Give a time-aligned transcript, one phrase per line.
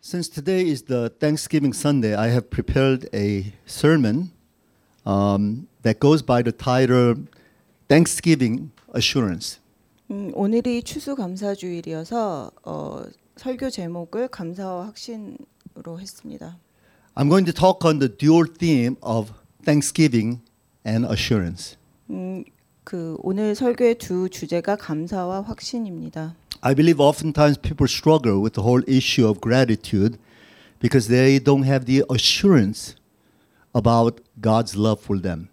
[0.00, 4.32] Since today is the Thanksgiving Sunday, I have prepared a sermon
[5.06, 7.14] um, that goes by the title
[7.88, 9.60] Thanksgiving Assurance.
[10.10, 13.02] 음, 오늘이 추수감사주일이어서 어,
[13.36, 16.58] 설교 제목을 감사와 확신으로 했습니다.
[17.14, 19.32] I'm going to talk on the dual theme of
[19.64, 20.40] Thanksgiving
[20.86, 21.76] and assurance.
[22.10, 22.44] 음,
[22.84, 26.34] 그 오늘 설교의 두 주제가 감사와 확신입니다.
[26.62, 30.18] I believe oftentimes people struggle with the whole issue of gratitude
[30.80, 32.96] because they don't have the assurance
[33.74, 35.48] about God's love for them.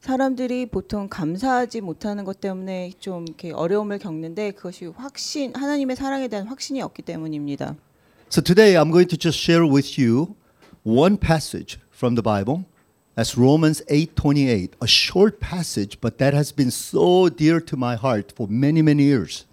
[0.00, 6.46] 사람들이 보통 감사하지 못하는 것 때문에 좀 이렇게 어려움을 겪는데 그것이 확신 하나님의 사랑에 대한
[6.46, 7.76] 확신이 없기 때문입니다.
[8.30, 10.34] So today I'm going to just share with you
[10.84, 12.64] one passage from the Bible.
[13.16, 18.34] That's Romans 8:28, a short passage, but that has been so dear to my heart
[18.36, 19.46] for many many years.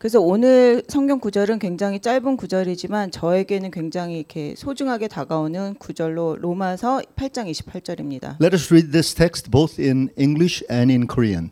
[0.00, 7.50] 그래서 오늘 성경 구절은 굉장히 짧은 구절이지만 저에게는 굉장히 이렇게 소중하게 다가오는 구절로 로마서 8장
[7.50, 8.40] 28절입니다.
[8.40, 11.50] Let us read this text both in English and in Korean.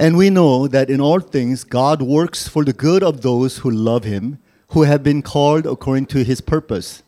[0.00, 3.70] And we know that in all things God works for the good of those who
[3.70, 4.38] love him,
[4.72, 7.01] who have been called according to his purpose.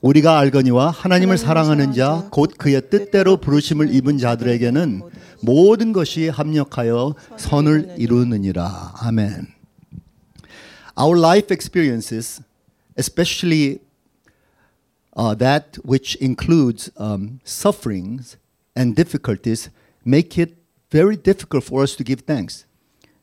[0.00, 5.00] 우리가 알거니와 하나님을 사랑하는 자 곧 그의 뜻대로 부르심을 입은 자들에게는
[5.40, 8.94] 모든 것이 합력하여 선을 이루느니라.
[8.98, 9.46] 아멘.
[10.96, 12.42] Our life experiences,
[12.96, 13.78] especially
[15.16, 18.36] uh, that which includes um, sufferings
[18.76, 19.70] and difficulties,
[20.06, 20.54] make it
[20.90, 22.64] very difficult for us to give thanks.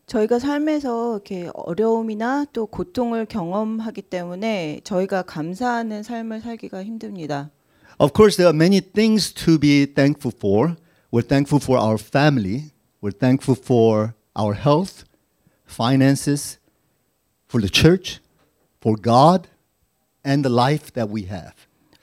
[0.07, 7.51] 저희가 삶에서 이렇게 어려움이나 또 고통을 경험하기 때문에 저희가 감사하는 삶을 살기가 힘듭니다.
[7.99, 10.77] Of course, there are many things to be thankful for.
[11.11, 12.71] We're thankful for our family.
[13.03, 15.05] We're thankful for our health,
[15.67, 16.59] finances,
[17.49, 18.21] for the church,
[18.81, 19.49] for God,
[20.25, 21.55] and the life that we have.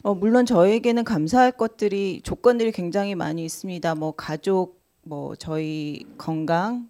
[0.02, 3.96] 어, 물론 저에게는 감사할 것들이 조건들이 굉장히 많이 있습니다.
[3.96, 6.90] 뭐 가족, 뭐 저희 건강,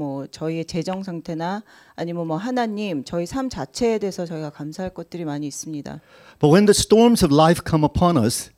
[0.00, 1.62] 뭐 저희의 재정 상태나
[1.94, 6.00] 아니면 뭐 하나님, 저희 삶 자체에 대해서 저희가 감사할 것들이 많이 있습니다.
[6.38, 8.50] But when the storms of life come upon us,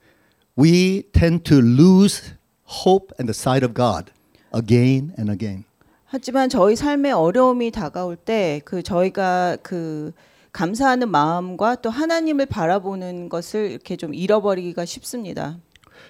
[0.57, 2.35] we tend to lose
[2.87, 4.13] hope and the sight of God
[4.55, 5.65] again and again.
[6.05, 10.13] 하지만 저희 삶에 어려움이 다가올 때 그 저희가 그
[10.53, 15.59] 감사하는 마음과 또 하나님을 바라보는 것을 이렇게 좀 잃어버리기가 쉽습니다.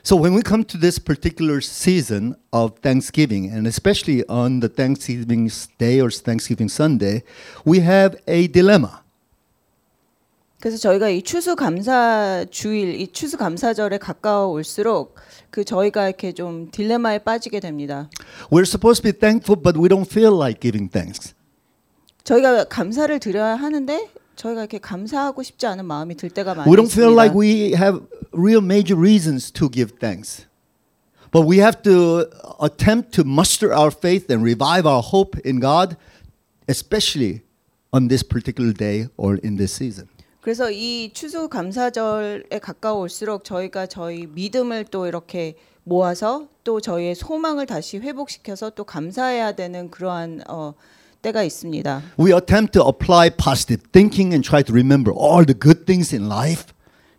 [0.04, 5.52] So when we come to this particular season of Thanksgiving, and especially on the Thanksgiving
[5.78, 7.24] Day or Thanksgiving Sunday,
[7.66, 9.02] we have a dilemma.
[10.60, 15.16] 그래서 저희가 이 추수 감사 주일, 이 추수 감사절에 가까워 올수록
[15.52, 18.10] 그 저희가 이렇게 좀 딜레마에 빠지게 됩니다.
[18.50, 21.36] We're supposed to be thankful, but we don't feel like giving thanks.
[22.24, 26.91] 저희가 감사를 드려야 하는데 저희가 이렇게 감사하고 싶지 않은 마음이 들 때가 많이 We don't
[26.91, 28.01] feel like we have
[28.33, 30.47] real major reasons to give thanks.
[31.31, 32.29] But we have to
[32.61, 35.97] attempt to muster our faith and revive our hope in God,
[36.69, 37.41] especially
[37.93, 40.09] on this particular day or in this season.
[40.43, 45.55] 그래서 이 추수 감사절에 가까워 올수록 저희가 저희 믿음을 또 이렇게
[45.85, 50.75] 모아서 또 저희의 소망을 다시 회복시켜서 또 감사해야 되는 그러한 어,
[51.23, 52.03] 때가 있습니다.
[52.19, 56.27] We attempt to apply positive thinking and try to remember all the good things in
[56.27, 56.67] life.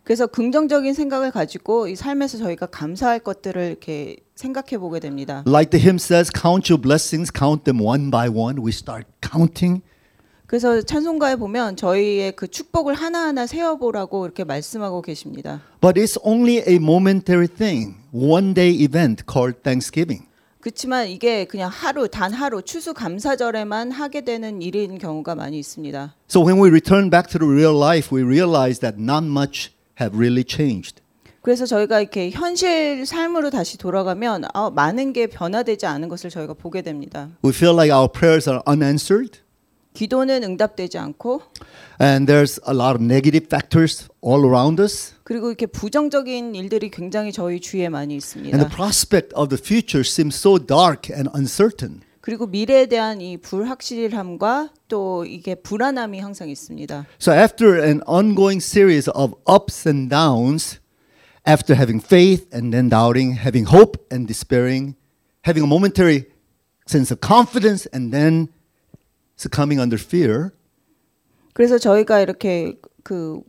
[0.04, 5.44] 그래서 긍정적인 생각을 가지고 이 삶에서 저희가 감사할 것들을 이렇게 생각해 보게 됩니다.
[5.48, 8.60] Like the hymn says, count your blessings, count them one by one.
[8.62, 9.82] We start counting.
[10.46, 15.62] 그래서 찬송가에 보면 저희의 그 축복을 하나하나 세어 보라고 이렇게 말씀하고 계십니다.
[15.80, 20.28] But it's only a momentary thing, one day event called Thanksgiving.
[20.64, 26.16] 그렇지만 이게 그냥 하루 단 하루 추수 감사절에만 하게 되는 일인 경우가 많이 있습니다.
[26.30, 30.18] So when we return back to the real life, we realize that not much have
[30.18, 31.02] really changed.
[31.42, 36.82] 그래서 저희가 이렇게 현실 삶으로 다시 돌아가면 아, 많은 게 변화되지 않은 것을 저희가 보게
[36.82, 37.28] 됩니다.
[37.44, 39.40] We feel like our prayers are unanswered,
[39.94, 41.42] 기도는 응답되지 않고
[42.02, 47.32] and there's a lot of negative factors all around us, 그리고 이렇게 부정적인 일들이 굉장히
[47.32, 48.58] 저희 주위에 많이 and 있습니다.
[48.58, 52.02] the prospect of the future seems so dark and uncertain.
[52.22, 57.06] 그리고 미래에 대한 이 불확실함과 또 이게 불안함이 항상 있습니다.
[57.20, 60.80] So after an ongoing series of ups and downs,
[61.46, 64.96] after having faith and then doubting, having hope and despairing,
[65.44, 66.32] having a momentary
[66.88, 68.48] sense of confidence and then
[69.38, 70.50] succumbing under fear,
[71.54, 73.42] 그래서 저희가 이렇게 그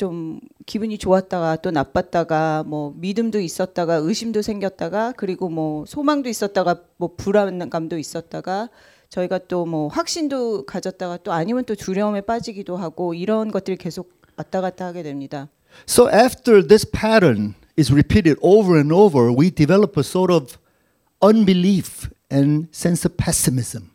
[0.00, 7.16] 좀 기분이 좋았다가 또 나빴다가 뭐 믿음도 있었다가 의심도 생겼다가 그리고 뭐 소망도 있었다가 뭐
[7.18, 8.70] 불안감도 있었다가
[9.10, 14.62] 저희가 또 뭐 확신도 가졌다가 또 아니면 또 두려움에 빠지기도 하고 이런 것들이 계속 왔다
[14.62, 15.50] 갔다 하게 됩니다.
[15.86, 20.56] So after this pattern is repeated over and over, we develop a sort of
[21.22, 23.89] unbelief and sense of pessimism.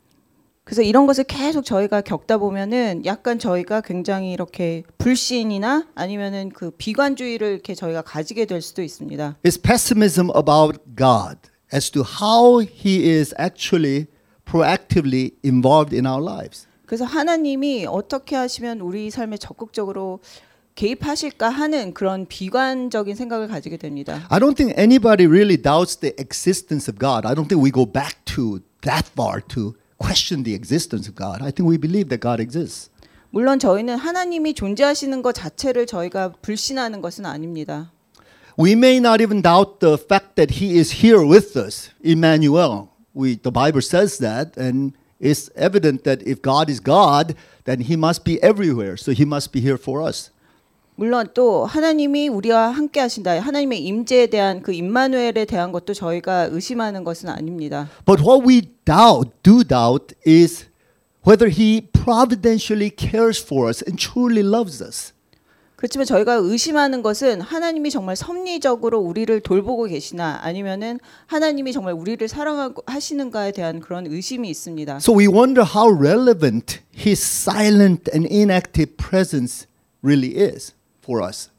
[0.65, 7.51] 그래서 이런 것을 계속 저희가 겪다 보면은 약간 저희가 굉장히 이렇게 불신이나 아니면은 그 비관주의를
[7.51, 9.37] 이렇게 저희가 가지게 될 수도 있습니다.
[9.43, 11.37] It's pessimism about God
[11.71, 14.07] as to how He is actually
[14.43, 16.65] proactively involved in our lives.
[16.87, 20.19] 그래서 하나님이 어떻게 하시면 우리 삶에 적극적으로
[20.73, 24.25] 개입하실까 하는 그런 비관적인 생각을 가지게 됩니다.
[24.29, 27.27] I don't think anybody really doubts the existence of God.
[27.27, 31.42] I don't think we go back to that far to question the existence of God.
[31.42, 32.90] I think we believe that God exists.
[33.30, 37.92] 물론 저희는 하나님이 존재하시는 것 자체를 저희가 불신하는 것은 아닙니다.
[38.58, 42.88] We may not even doubt the fact that He is here with us, Emmanuel.
[43.14, 47.96] We, the Bible says that, and it's evident that if God is God, then He
[47.96, 48.96] must be everywhere.
[48.96, 50.30] So He must be here for us.
[50.97, 53.37] 물론 또 하나님이 우리와 함께 하신다.
[53.39, 57.89] 하나님의 임재에 대한 그 임마누엘에 대한 것도 저희가 의심하는 것은 아닙니다.
[58.05, 60.67] But what we doubt, do doubt, is
[61.27, 65.11] whether He providentially cares for us and truly loves us.
[65.75, 72.83] 그렇지만 저희가 의심하는 것은 하나님이 정말 섭리적으로 우리를 돌보고 계시나 아니면은 하나님이 정말 우리를 사랑하고
[72.85, 74.97] 하시는가에 대한 그런 의심이 있습니다.
[74.97, 79.67] So we wonder how relevant His silent and inactive presence
[80.01, 80.73] really is
[81.05, 81.49] for us.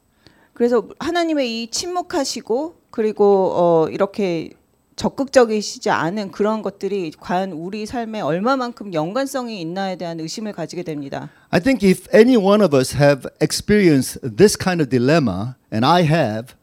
[0.53, 4.51] 그래서 하나님의 이 침묵하시고 그리고 어 이렇게
[4.95, 11.29] 적극적이시지 않은 그런 것들이 과연 우리 삶에 얼마만큼 연관성이 있나에 대한 의심을 가지게 됩니다.
[11.51, 16.01] I think if any one of us have experienced this kind of dilemma, and I
[16.03, 16.55] have,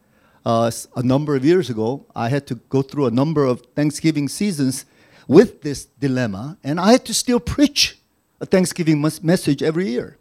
[0.44, 4.28] uh, a number of years ago, I had to go through a number of Thanksgiving
[4.28, 4.84] seasons
[5.28, 8.02] with this dilemma, and I had to still preach
[8.40, 10.16] a Thanksgiving mes- message every year.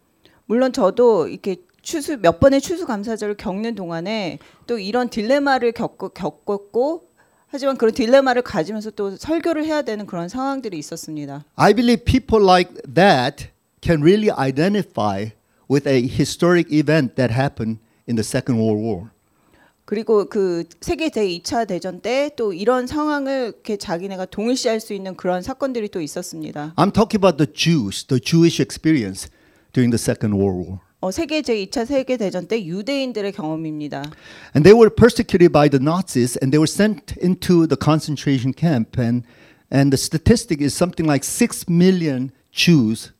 [0.46, 7.08] 물론 저도 이렇게 추수 몇 번의 추수 감사절을 겪는 동안에 또 이런 딜레마를 겪고, 겪었고
[7.46, 11.44] 하지만 그런 딜레마를 가지면서 또 설교를 해야 되는 그런 상황들이 있었습니다.
[11.54, 13.48] I believe people like that
[13.80, 15.30] can really identify
[15.70, 17.78] with a historic event that happened
[18.08, 19.10] in the Second World War.
[19.84, 25.14] 그리고 그 세계 대 2차 대전 때 또 이런 상황을 이렇게 자기네가 동일시할 수 있는
[25.14, 26.72] 그런 사건들이 또 있었습니다.
[26.76, 29.28] I'm talking about the Jews, the Jewish experience
[29.74, 30.80] during the Second World War.
[31.04, 34.10] 어, 세계 제 2차 세계 대전 때 유대인들의 경험입니다.
[34.56, 38.98] And they were persecuted by the Nazis and they were sent into the concentration camp.
[38.98, 39.22] And,
[39.70, 43.12] and the statistic is something like 6 million Jews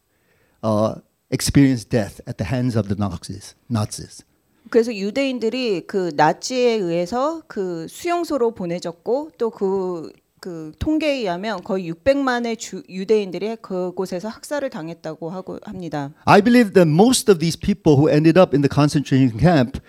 [0.62, 3.54] uh, experienced death at the hands of the Nazis.
[3.68, 4.24] Nazis.
[4.70, 10.10] 그래서 유대인들이 그 나치에 의해서 그 수용소로 보내졌고 또 그
[10.44, 16.12] 그 통계에 의하면 거의 600만의 주, 유대인들이 그곳에서 학살을 당했다고 하고 합니다.
[16.26, 19.80] I believe that most of these people who ended up in the concentration camp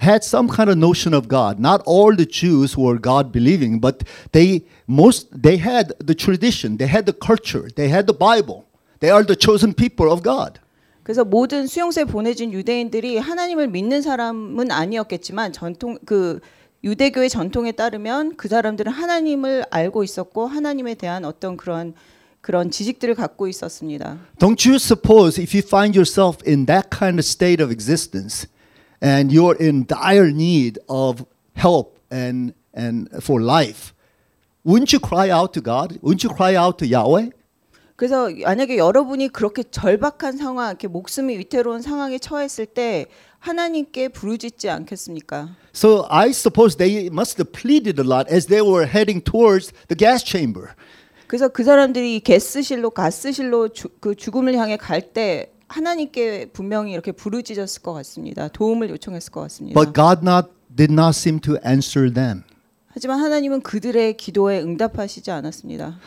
[0.00, 1.58] had some kind of notion of God.
[1.58, 6.86] Not all the Jews were God believing, but they most they had the tradition, they
[6.86, 8.70] had the culture, they had the Bible.
[9.00, 10.62] They are the chosen people of God.
[11.02, 16.38] 그래서 모든 수용소에 보내진 유대인들이 하나님을 믿는 사람은 아니었겠지만 전통 그
[16.84, 21.94] 유대교의 전통에 따르면 그 사람들은 하나님을 알고 있었고 하나님에 대한 어떤 그런
[22.42, 24.18] 그런 지식들을 갖고 있었습니다.
[24.38, 28.46] Don't you suppose if you find yourself in that kind of state of existence
[29.02, 31.24] and you're in dire need of
[31.56, 33.94] help and and for life,
[34.62, 35.98] wouldn't you cry out to God?
[36.02, 37.30] Wouldn't you cry out to Yahweh?
[37.96, 43.06] 그래서 만약에 여러분이 그렇게 절박한 상황, 이렇게 목숨이 위태로운 상황에 처했을 때
[43.38, 45.50] 하나님께 부르짖지 않겠습니까?
[45.74, 49.96] So I suppose they must have pleaded a lot as they were heading towards the
[49.96, 50.70] gas chamber.
[51.26, 57.82] 그래서 그 사람들이 가스실로 가스실로 주, 그 죽음을 향해 갈 때 하나님께 분명히 이렇게 부르짖었을
[57.82, 58.48] 것 같습니다.
[58.48, 59.80] 도움을 요청했을 것 같습니다.
[59.80, 62.42] But God not did not seem to answer them.
[62.88, 65.98] 하지만 하나님은 그들의 기도에 응답하시지 않았습니다.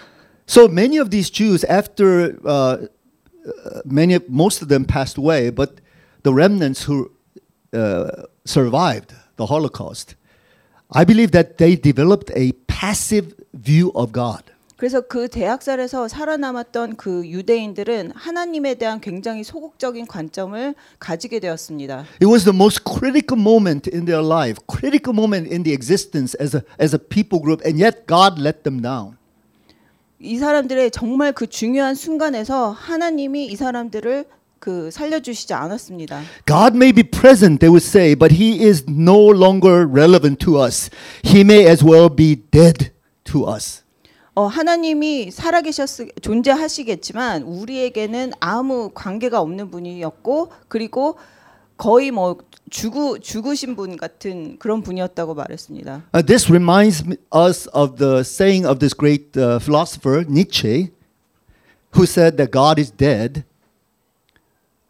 [0.46, 5.50] So many of these Jews, after uh, uh, many, of- most of them passed away,
[5.50, 5.80] but
[6.22, 7.10] the remnants who
[7.72, 10.14] uh, survived the Holocaust,
[10.90, 14.42] I believe that they developed a passive view of God.
[14.76, 22.04] 그래서 그 대학살에서 살아남았던 그 유대인들은 하나님에 대한 굉장히 소극적인 관점을 가지게 되었습니다.
[22.20, 26.56] It was the most critical moment in their life, critical moment in the existence as
[26.56, 29.16] a, as a people group, and yet God let them down.
[30.19, 34.25] 이 사람들의 정말 그 중요한 순간에서 하나님이 이 사람들을
[34.59, 36.21] 그 살려주시지 않았습니다.
[36.47, 40.89] God may be present, they would say, but He is no longer relevant to us.
[41.23, 42.91] He may as well be dead
[43.25, 43.83] to us.
[44.33, 51.17] 어, 하나님이 살아계셨 존재하시겠지만 우리에게는 아무 관계가 없는 분이었고 그리고
[51.77, 52.37] 거의 뭐
[52.69, 56.03] 죽으 죽으신 분 같은 그런 분이었다고 말했습니다.
[56.13, 57.03] Uh, this reminds
[57.33, 60.91] us of the saying of this great uh, philosopher Nietzsche,
[61.95, 63.43] who said that God is dead,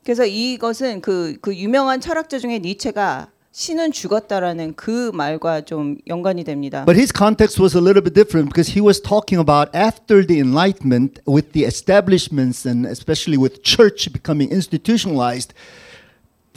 [0.03, 6.85] 그래서 이것은 그, 그 유명한 철학자 중에 니체가 신은 죽었다라는 그 말과 좀 연관이 됩니다.
[6.85, 10.39] but his context was a little bit different because he was talking about after the
[10.39, 15.53] Enlightenment, with the establishments and especially with church becoming institutionalized.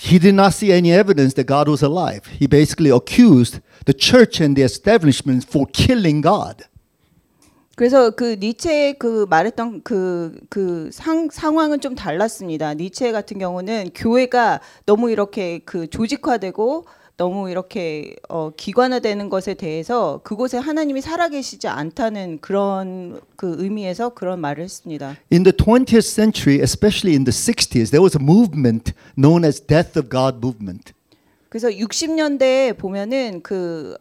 [0.03, 2.25] He did not see any evidence that God was alive.
[2.41, 6.65] He basically accused the church and the establishments for killing God.
[7.77, 12.75] 그래서 그 니체의 그 말했던 그그 상황은 좀 달랐습니다.
[12.75, 16.87] 니체 같은 경우는 교회가 너무 이렇게 그 조직화되고
[17.21, 24.65] 너무 이렇게 어, 기관화되는 것에 대해서 그곳에 하나님이 살아계시지 않다는 그런 그 의미에서 그런 말을
[24.65, 25.19] 했습니다.
[25.31, 29.99] In the 20th century, especially in the 60s, there was a movement known as Death
[29.99, 30.95] of God movement.
[31.51, 33.99] 그래서 60년대에 보면은 그,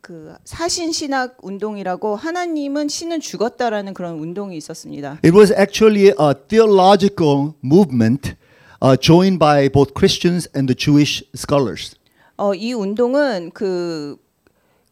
[0.00, 5.20] 그 사신 신학 운동이라고 하나님은 신은 죽었다라는 그런 운동이 있었습니다.
[5.24, 8.34] It was actually a theological movement
[8.82, 11.94] uh, joined by both Christians and the Jewish scholars.
[12.38, 14.16] 어, 이 운동은 그,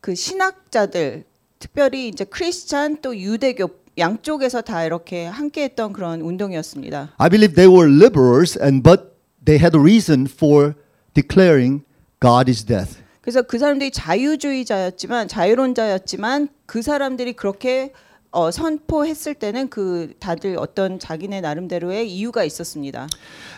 [0.00, 1.24] 그 신학자들
[1.60, 7.14] 특별히 이제 크리스찬 또 유대교 양쪽에서 다 이렇게 함께했던 그런 운동이었습니다.
[7.16, 10.74] I believe they were liberals, and but they had a reason for
[11.14, 11.84] declaring
[12.20, 12.98] God is death.
[13.20, 17.92] 그래서 그 사람들이 자유주의자였지만 자유론자였지만 그 사람들이 그렇게
[18.36, 23.08] 어, 선포했을 때는 그 다들 어떤 자기네 나름대로의 이유가 있었습니다.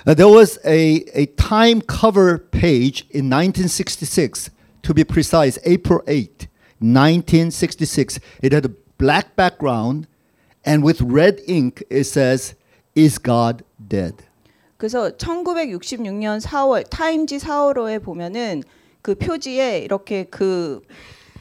[0.07, 4.51] Uh, there was a, a Time cover page in 1966,
[4.83, 6.47] to be precise, April 8,
[6.79, 8.21] 1966.
[8.41, 10.07] It had a black background,
[10.65, 12.55] and with red ink, it says,
[12.95, 14.15] Is God dead?
[14.77, 18.63] 그래서 1966년 4월 타임지 4월호에 보면은
[19.03, 20.83] 그 표지에 이렇게 그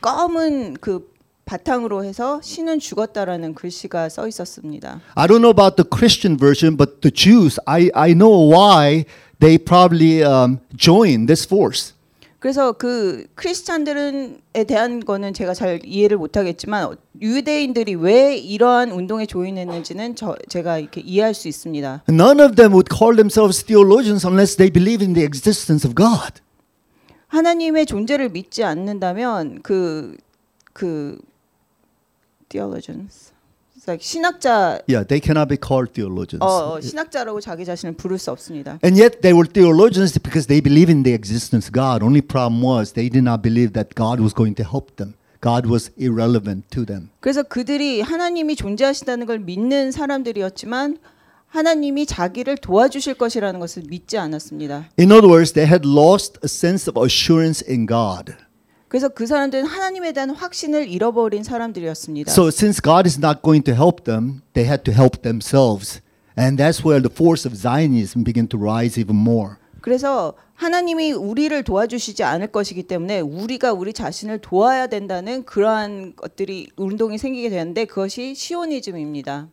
[0.02, 1.16] 검은 그
[1.48, 5.02] 바탕으로 해서 신은 죽었다라는 글씨가 써 있었습니다.
[5.16, 9.06] I don't know about the Christian version, but the Jews, I, I know why
[9.40, 11.96] they probably um, joined this force.
[12.40, 20.36] 그래서 그 크리스찬들은에 대한 거는 제가 잘 이해를 못하겠지만 유대인들이 왜 이러한 운동에 조인했는지는 저,
[20.48, 22.04] 제가 이렇게 이해할 수 있습니다.
[22.10, 26.42] None of them would call themselves theologians unless they believe in the existence of God.
[27.28, 31.18] 하나님의 존재를 믿지 않는다면 그그
[32.50, 33.34] theologians,
[33.78, 36.42] It's like 신학자 Yeah, they cannot be called theologians.
[36.42, 38.80] 어, 어, 신학자라고 자기 자신을 부를 수 없습니다.
[38.84, 42.04] And yet they were theologians because they believe in the existence of God.
[42.04, 45.14] Only problem was they did not believe that God was going to help them.
[45.42, 47.10] God was irrelevant to them.
[47.20, 50.98] 그래서 그들이 하나님이 존재하신다는 걸 믿는 사람들이었지만
[51.48, 54.90] 하나님이 자기를 도와주실 것이라는 것을 믿지 않았습니다.
[55.00, 58.36] In other words, they had lost a sense of assurance in God.
[58.88, 62.32] 그래서 그 사람들은 하나님에 대한 확신을 잃어버린 사람들이었습니다.
[62.32, 66.02] So since God is not going to help them, they had to help themselves.
[66.38, 69.56] And that's where the force of Zionism began to rise even more.
[69.82, 77.18] 그래서 하나님이 우리를 도와주시지 않을 것이기 때문에 우리가 우리 자신을 도와야 된다는 그러한 것들이 운동이
[77.18, 79.50] 생기게 되는데 그것이 시오니즘입니다.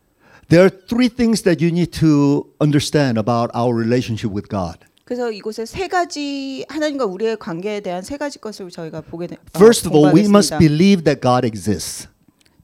[0.49, 4.79] There are three things that you need to understand about our relationship with God.
[5.05, 9.39] 그래서 이곳에 세 가지 하나님과 우리의 관계에 대한 세 가지 것을 저희가 보게 되, 어,
[9.55, 12.09] First of all, we must believe that God exists.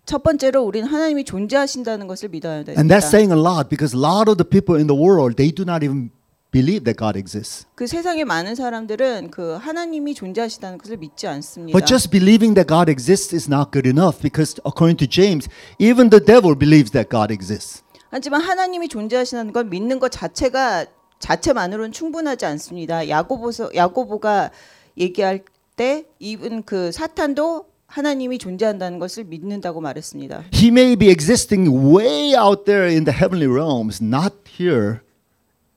[0.05, 2.81] 첫 번째로 우리는 하나님이 존재하신다는 것을 믿어야 됩니다.
[2.81, 5.53] And that's saying a lot because a lot of the people in the world, they
[5.53, 6.09] do not even
[6.49, 7.67] believe that God exists.
[7.75, 11.77] 그 세상에 많은 사람들은 그 하나님이 존재하시다는 것을 믿지 않습니다.
[11.77, 16.09] But just believing that God exists is not good enough because according to James, even
[16.09, 17.83] the devil believes that God exists.
[18.09, 20.87] 하지만 하나님이 존재하시는 걸 믿는 것 자체가
[21.21, 23.07] 자체만으로는 충분하지 않습니다.
[23.07, 24.51] 야고보서 야고보가
[24.97, 25.41] 얘기할
[25.77, 30.43] 때 이분 그 사탄도 하나님이 존재한다는 것을 믿는다고 말했습니다.
[30.53, 34.99] He may be existing way out there in the heavenly realms, not here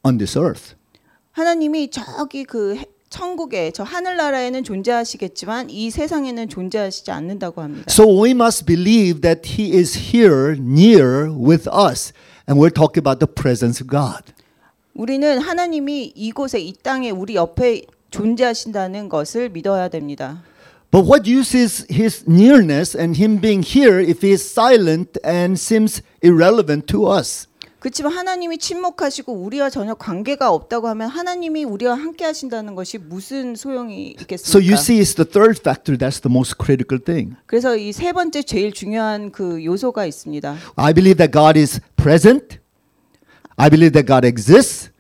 [0.05, 0.75] on this earth.
[1.33, 7.85] 하나님이 저기 그 해- 천국에 저 하늘나라에는 존재하시겠지만 이 세상에는 존재하시지 않는다고 합니다.
[7.89, 12.13] So we must believe that He is here, near with us.
[12.49, 14.34] And we're talking about the presence of God.
[14.95, 20.43] 우리는 하나님이 이곳에 이 땅에 우리 옆에 존재하신다는 것을 믿어야 됩니다.
[20.93, 25.55] But what use is His nearness and Him being here if He is silent and
[25.59, 27.49] seems irrelevant to us?
[27.81, 34.15] 그렇지만 하나님이 침묵하시고 우리와 전혀 관계가 없다고 하면 하나님이 우리와 함께 하신다는 것이 무슨 소용이
[34.31, 34.81] So you 있겠습니까?
[34.81, 37.35] see, it's the third factor that's the most critical thing.
[37.47, 40.57] 그래서 이 세 번째 제일 중요한 그 요소가 있습니다.
[40.77, 42.59] I believe that God is present.
[43.57, 44.91] I believe that God exists.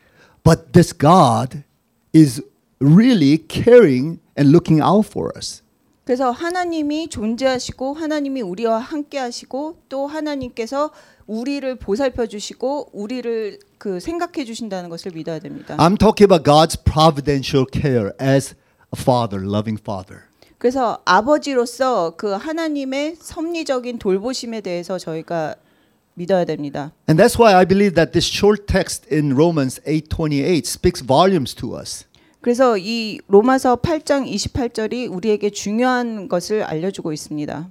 [0.44, 1.64] But this God
[2.12, 2.42] is
[2.78, 5.62] really caring and looking out for us.
[6.04, 10.90] 그래서 하나님이 존재하시고 하나님이 우리와 함께 하시고 또 하나님께서
[11.26, 15.76] 우리를 보살펴 주시고 우리를 그 생각해 주신다는 것을 믿어야 됩니다.
[15.78, 18.54] I'm talking about God's providential care as
[18.94, 20.24] a father, loving father.
[20.58, 25.54] 그래서 아버지로서 그 하나님의 섭리적인 돌보심에 대해서 저희가
[26.13, 26.91] 믿어야 됩니다.
[27.07, 31.77] And that's why I believe that this short text in Romans 8:28 speaks volumes to
[31.77, 32.05] us.
[32.41, 37.69] 그래서 이 로마서 8장 28절이 우리에게 중요한 것을 알려주고 있습니다.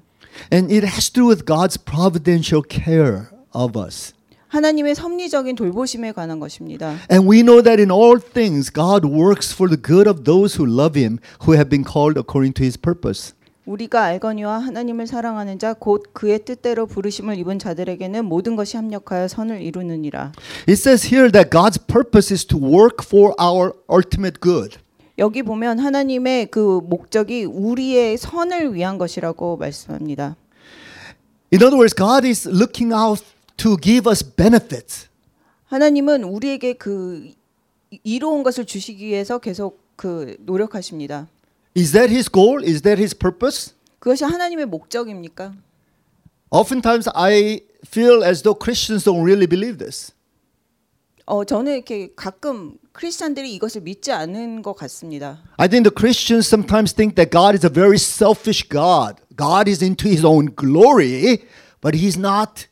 [0.53, 4.13] And it has to do with God's providential care of us.
[4.49, 6.97] 하나님의 섭리적인 돌보심에 관한 것입니다.
[7.11, 10.67] And we know that in all things God works for the good of those who
[10.67, 13.35] love him, who have been called according to his purpose.
[13.66, 19.62] 우리가 알거니와 하나님을 사랑하는 자 곧 그의 뜻대로 부르심을 입은 자들에게는 모든 것이 합력하여 선을
[19.62, 20.34] 이루느니라.
[20.68, 24.78] It says here that God's purpose is to work for our ultimate good.
[25.18, 30.36] 여기 보면 하나님의 그 목적이 우리의 선을 위한 것이라고 말씀합니다.
[31.54, 33.24] In other words, God is looking out
[33.58, 35.08] to give us benefits.
[35.68, 37.30] 하나님은 우리에게 그
[38.04, 41.28] 이로운 것을 주시기 위해서 계속 그 노력하십니다.
[41.75, 42.63] Is that his goal?
[42.63, 43.75] Is that his purpose?
[43.99, 45.55] 그것이 하나님의 목적입니까?
[46.51, 50.13] Oftentimes I feel as though Christians don't really believe this.
[51.27, 55.43] 어 저는 이렇게 가끔 크리스천들이 이것을 믿지 않은 것 같습니다.
[55.59, 59.17] I think the Christians sometimes think that God is a very selfish God.
[59.37, 61.45] God is into his own glory,
[61.83, 62.67] but he's not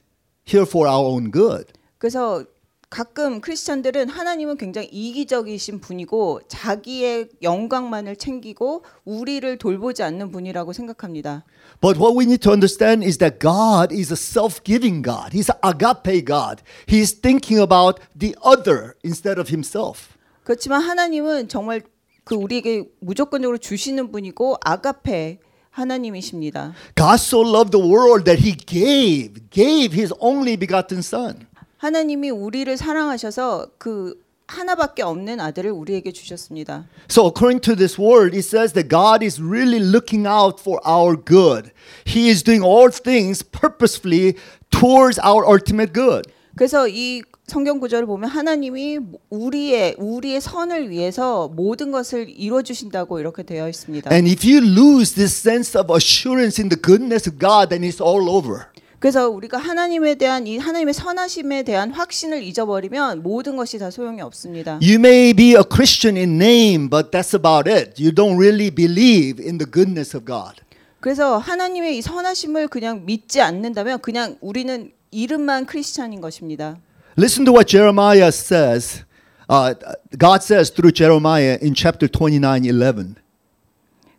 [0.48, 1.66] here for our own good.
[1.98, 2.44] 그래서
[2.91, 11.45] 가끔 크리스천들은 하나님은 굉장히 이기적이신 분이고 자기의 영광만을 챙기고 우리를 돌보지 않는 분이라고 생각합니다.
[11.79, 15.31] But what we need to understand is that God is a self-giving God.
[15.31, 16.61] He's an agape God.
[16.85, 20.17] He's thinking about the other instead of himself.
[20.43, 21.83] 그렇지만 하나님은 정말
[22.25, 26.73] 그 우리에게 무조건적으로 주시는 분이고 아가페 하나님이십니다.
[26.97, 31.47] God so loved the world that he gave, gave his only begotten son.
[31.81, 34.13] 하나님이 우리를 사랑하셔서 그
[34.45, 36.85] 하나밖에 없는 아들을 우리에게 주셨습니다.
[37.09, 41.17] So according to this word, it says that God is really looking out for our
[41.17, 41.71] good.
[42.05, 44.35] He is doing all things purposefully
[44.69, 46.29] towards our ultimate good.
[46.55, 48.99] 그래서 이 성경 구절을 보면 하나님이
[49.31, 54.11] 우리의 우리의 선을 위해서 모든 것을 이루어 주신다고 이렇게 되어 있습니다.
[54.13, 57.99] And if you lose this sense of assurance in the goodness of God, then it's
[57.99, 58.67] all over.
[59.01, 64.79] 그래서 우리가 하나님에 대한 이 하나님의 선하심에 대한 확신을 잊어버리면 모든 것이 다 소용이 없습니다.
[64.79, 67.99] You may be a Christian in name, but that's about it.
[67.99, 70.61] You don't really believe in the goodness of God.
[70.99, 76.77] 그래서 하나님의 이 선하심을 그냥 믿지 않는다면 그냥 우리는 이름만 크리스찬인 것입니다.
[77.17, 79.03] Listen to what Jeremiah says.
[79.49, 79.73] Uh,
[80.15, 83.15] God says through Jeremiah in chapter 29, 11.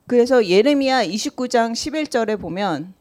[0.08, 2.94] 그래서 예레미야 29장 11절에 보면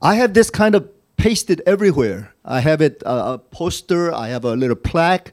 [0.00, 2.32] I have this kind of pasted everywhere.
[2.44, 4.12] I have it uh, a poster.
[4.12, 5.32] I have a little plaque.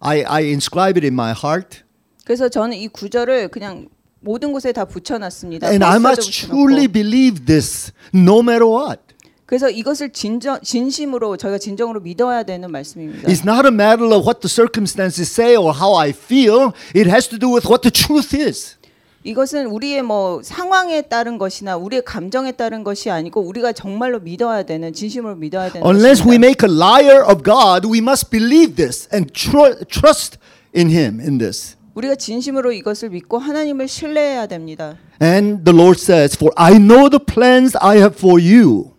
[0.00, 1.82] I, I inscribe it in my heart.
[2.24, 3.88] 그래서 저는 이 구절을 그냥
[4.20, 5.68] 모든 곳에 다 붙여놨습니다.
[5.68, 6.56] And I 포스터도 must 붙여놓고.
[6.56, 9.00] truly believe this no matter what.
[9.46, 13.28] 그래서 이것을 진정 진심으로 저희가 진정으로 믿어야 되는 말씀입니다.
[13.28, 16.72] It's not a matter of what the circumstances say or how I feel.
[16.94, 18.76] It has to do with what the truth is.
[19.25, 24.93] 이것은 우리의 뭐 상황에 따른 것이나 우리의 감정에 따른 것이 아니고 우리가 정말로 믿어야 되는
[24.93, 26.47] 진심으로 믿어야 되는 Unless we 것입니다.
[26.47, 30.37] make a liar of God, we must believe this and tr- trust
[30.77, 31.75] in Him in this.
[31.95, 34.97] 우리가 진심으로 이것을 믿고 하나님을 신뢰해야 됩니다.
[35.19, 38.91] And the Lord says, For I know the plans I have for you,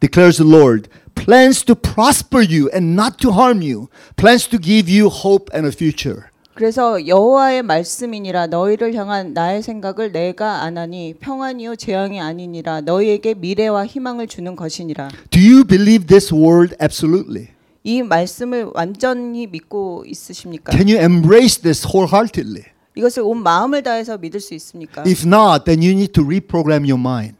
[0.00, 0.88] declares the Lord.
[1.14, 3.86] Plans to prosper you and not to harm you.
[4.16, 6.32] Plans to give you hope and a future.
[6.54, 14.28] 그래서 여호와의 말씀이니라 너희를 향한 나의 생각을 내가 아나니 평안이요 재앙이 아니니라 너희에게 미래와 희망을
[14.28, 15.08] 주는 것이니라.
[15.30, 17.48] Do you believe this word absolutely?
[17.82, 20.72] 이 말씀을 완전히 믿고 있으십니까?
[20.72, 22.64] Can you embrace this wholeheartedly?
[22.96, 25.02] 이것을 온 마음을 다해서 믿을 수 있습니까?
[25.02, 27.38] If not, then you need to reprogram your mind.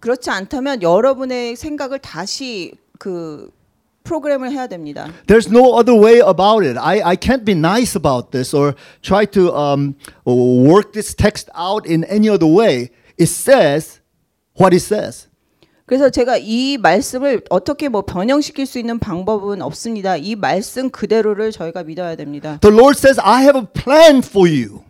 [0.00, 3.50] 그렇지 않다면 여러분의 생각을 다시 그
[4.04, 5.08] 프로그램을 해야 됩니다.
[5.26, 6.78] There's no other way about it.
[6.78, 11.88] I, I can't be nice about this or try to um, work this text out
[11.88, 12.90] in any other way.
[13.18, 14.00] It says
[14.58, 15.28] what it says.
[15.90, 20.16] 그래서 제가 이 말씀을 어떻게 뭐 변형시킬 수 있는 방법은 없습니다.
[20.16, 22.58] 이 말씀 그대로를 저희가 믿어야 됩니다.
[22.60, 24.84] The Lord says, I have a plan for you.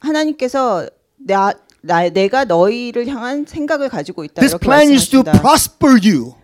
[0.00, 6.34] 하나님께서 나, 나 내가 너희를 향한 생각을 가지고 있다 This plan is to prosper you.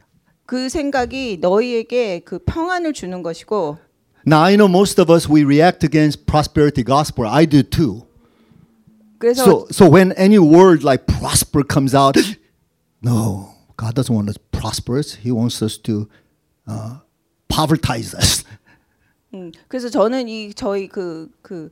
[0.48, 3.78] 그 생각이 너희에게 그 평안을 주는 것이고
[4.26, 7.28] Now, I know most of us, we react against prosperity gospel.
[7.28, 8.06] I do too.
[9.20, 12.16] 그래서 So, so when any word like prosper comes out,
[13.02, 15.16] no, God doesn't want us prosperous.
[15.16, 16.08] He wants us to
[16.68, 17.00] uh,
[17.50, 18.44] povertize us.
[19.34, 21.70] 음, 그래서 저는 이 저희 그 그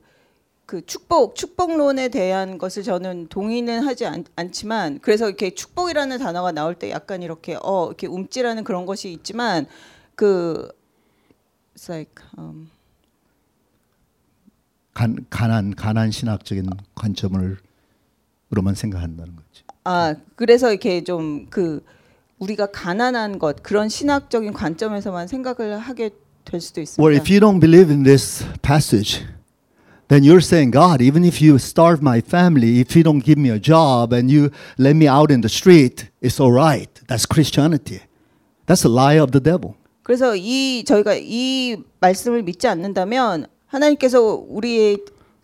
[0.85, 6.89] 축복 축복론에 대한 것을 저는 동의는 하지 않, 않지만 그래서 이렇게 축복이라는 단어가 나올 때
[6.91, 9.65] 약간 이렇게 어 이렇게 움찔하는 그런 것이 있지만
[10.15, 10.69] 그
[11.75, 12.69] it's like um,
[14.93, 17.57] 간, 가난 가난 신학적인 관점을
[18.51, 19.65] 으로만 생각한다는 거죠.
[19.83, 21.83] 아 그래서 이렇게 좀 그
[22.39, 26.11] 우리가 가난한 것 그런 신학적인 관점에서만 생각을 하게
[26.45, 27.01] 될 수도 있습니다.
[27.03, 29.25] Well, if you don't believe in this passage,
[30.08, 33.48] then you're saying, God, even if you starve my family, if you don't give me
[33.48, 36.90] a job and you let me out in the street, it's all right.
[37.08, 38.02] That's Christianity.
[38.66, 39.74] That's a lie of the devil.
[40.02, 44.98] 그래서 이 저희가 이 말씀을 믿지 않는다면 하나님께서 우리의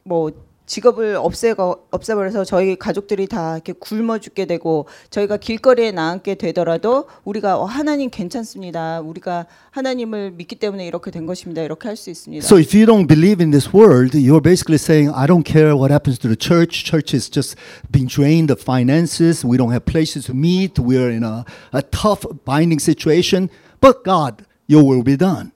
[0.04, 0.30] 뭐
[0.73, 7.59] 직업을 없애고 없애버려서 저희 가족들이 다 이렇게 굶어 죽게 되고 저희가 길거리에 나앉게 되더라도 우리가
[7.59, 8.99] 어, 하나님 괜찮습니다.
[9.01, 11.61] 우리가 하나님을 믿기 때문에 이렇게 된 것입니다.
[11.61, 12.43] 이렇게 할 수 있습니다.
[12.43, 15.93] So if you don't believe in this word, you're basically saying, I don't care what
[15.93, 16.83] happens to the church.
[16.83, 17.55] Church is just
[17.91, 19.45] being drained of finances.
[19.45, 20.79] We don't have places to meet.
[20.79, 23.51] We're in a, a tough binding situation.
[23.79, 25.51] But God, your will be done.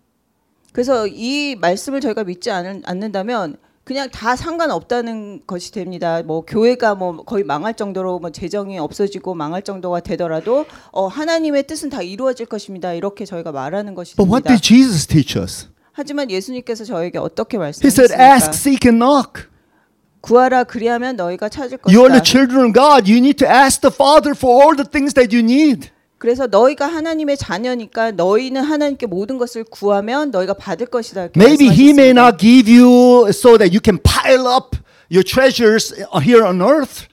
[0.74, 6.22] 그래서 이 말씀을 저희가 믿지 않, 않는다면 그냥 다 상관없다는 것이 됩니다.
[6.22, 11.90] 뭐 교회가 뭐 거의 망할 정도로 뭐 재정이 없어지고 망할 정도가 되더라도 어 하나님의 뜻은
[11.90, 12.92] 다 이루어질 것입니다.
[12.92, 15.70] 이렇게 저희가 말하는 것이 But what did Jesus teach us?
[15.94, 18.34] 하지만 예수님께서 저에게 어떻게 He said, 말씀하셨습니까?
[18.36, 19.48] Ask, seek, and knock.
[20.20, 22.24] 구하라 그리하면 너희가 찾을 You are the 것이다.
[22.26, 23.10] children of God.
[23.10, 25.92] You need to ask the Father for all the things that you need.
[26.18, 31.30] 그래서 너희가 하나님의 자녀니까 너희는 하나님께 모든 것을 구하면 너희가 받을 것이다.
[31.36, 34.76] Maybe He may not give you so that you can pile up
[35.12, 37.06] your treasures here on earth.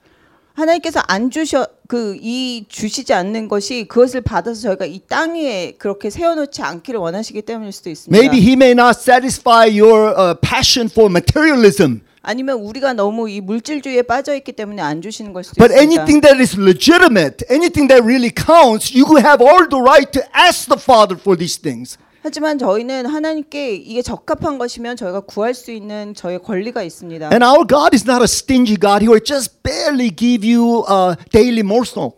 [0.55, 6.09] 하나님께서 안 주셔 그 이 주시지 않는 것이 그것을 받아서 저희가 이 땅 위에 그렇게
[6.09, 8.17] 세워놓지 않기를 원하시기 때문일 수도 있습니다.
[8.17, 12.01] Maybe He may not satisfy your uh, passion for materialism.
[12.25, 16.03] 아니면 우리가 너무 이 물질주의에 빠져 있기 때문에 안 주시는 걸 수도 But 있습니다.
[16.03, 20.67] anything that is legitimate, anything that really counts, you have all the right to ask
[20.67, 21.99] the Father for these things.
[22.23, 27.29] 하지만 저희는 하나님께 이게 적합한 것이면 저희가 구할 수 있는 저의 권리가 있습니다.
[27.31, 29.05] And our God is not a stingy God.
[29.05, 32.13] He will just barely give you a daily morsel.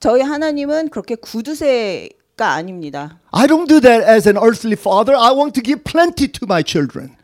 [0.00, 3.20] 저희 하나님은 그렇게 구두쇠가 아닙니다.
[3.32, 5.14] I don't do that as an earthly father.
[5.14, 7.14] I want to give plenty to my children.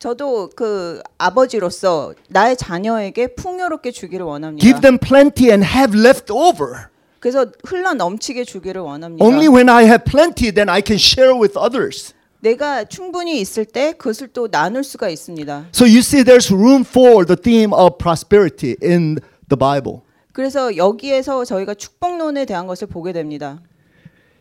[0.00, 4.64] 저도 그 아버지로서 나의 자녀에게 풍요롭게 주기를 원합니다.
[4.64, 6.86] Give them plenty and have left over.
[7.20, 9.22] 그래서 흘러 넘치게 주기를 원합니다.
[9.22, 12.14] Only when I have plenty, then I can share with others.
[12.40, 15.66] 내가 충분히 있을 때 그것을 또 나눌 수가 있습니다.
[15.74, 19.18] So you see, there's room for the theme of prosperity in
[19.50, 20.00] the Bible.
[20.32, 23.60] 그래서 여기에서 저희가 축복론에 대한 것을 보게 됩니다.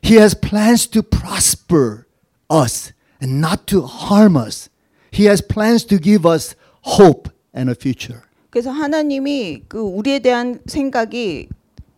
[0.06, 2.06] He has plans to prosper
[2.50, 4.70] us and not to harm us.
[5.13, 6.57] He has plans to give us
[6.99, 8.23] hope and a future.
[8.51, 11.49] 그래서 하나님이 그 우리에 대한 생각이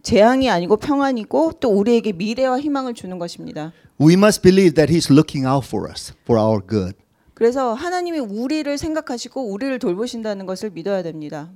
[0.02, 3.72] 재앙이 아니고 평안이고 또 우리에게 미래와 희망을 주는 것입니다.
[4.00, 6.96] We must believe that He's looking out for us for our good.
[7.34, 11.50] 그래서 하나님이 우리를 생각하시고 우리를 돌보신다는 것을 믿어야 됩니다.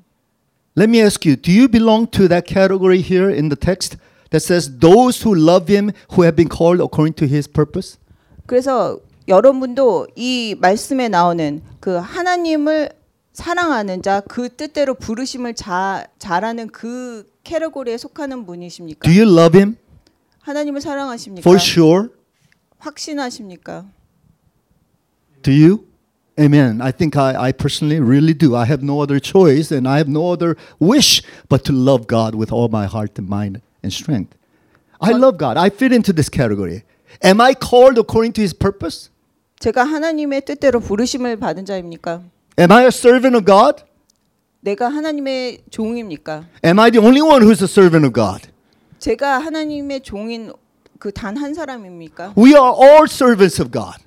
[0.76, 3.96] Let me ask you do you belong to that category here in the text
[4.31, 7.98] that says, Those who love Him, who have been called according to His purpose?
[8.46, 12.89] 그래서 여러분도 이 말씀에 나오는 그 하나님을
[13.33, 19.09] 사랑하는 자, 그 뜻대로 부르심을 자, 잘하는 그 캐러고리에 속하는 분이십니까?
[19.09, 19.75] Do you love Him
[20.41, 21.41] 하나님을 사랑하십니까?
[21.41, 22.09] for sure?
[22.77, 23.85] 확신하십니까?
[25.41, 25.85] Do you?
[26.39, 26.81] Amen.
[26.81, 28.55] I think I, I personally really do.
[28.55, 32.35] I have no other choice and I have no other wish but to love God
[32.35, 34.35] with all my heart and mind and strength.
[34.99, 35.57] I love God.
[35.57, 36.83] I fit into this category.
[37.21, 39.09] Am I called according to His purpose?
[39.65, 42.21] 제가 하나님의 뜻대로 부르심을 받은 자입니까?
[42.60, 43.84] Am I a servant of God?
[44.60, 46.45] 내가 하나님의 종입니까?
[46.63, 48.47] Am I the only one who's a servant of God?
[48.99, 50.54] 제가 하나님의 종인
[50.99, 52.36] 그 단 한 사람입니까?
[52.38, 54.05] We are all servants of God.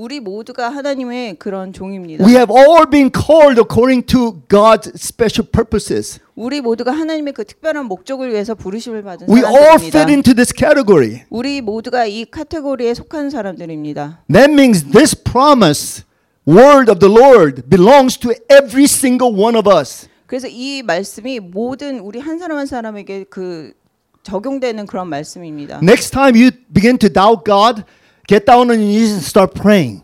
[0.00, 2.24] 우리 모두가 하나님의 그런 종입니다.
[2.24, 6.20] We have all been called according to God's special purposes.
[6.34, 10.00] 우리 모두가 하나님의 그 특별한 목적을 위해서 부르심을 받은 We all 사람들입니다.
[10.00, 11.24] fit into this category.
[11.28, 14.24] 우리 모두가 이 카테고리에 속한 사람들입니다.
[14.32, 16.04] That means this promise,
[16.48, 20.08] word of the Lord, belongs to every single one of us.
[20.24, 23.74] 그래서 이 말씀이 모든 우리 한 사람 한 사람에게 그
[24.22, 25.80] 적용되는 그런 말씀입니다.
[25.82, 27.84] Next time you begin to doubt God,
[28.30, 30.02] get down on your knees and start praying.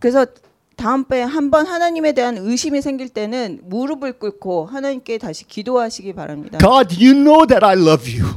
[0.00, 0.26] 그래서
[0.74, 6.58] 다음번에 한번 하나님에 대한 의심이 생길 때는 무릎을 꿇고 하나님께 다시 기도하시기 바랍니다.
[6.58, 8.34] God, you know that I love you.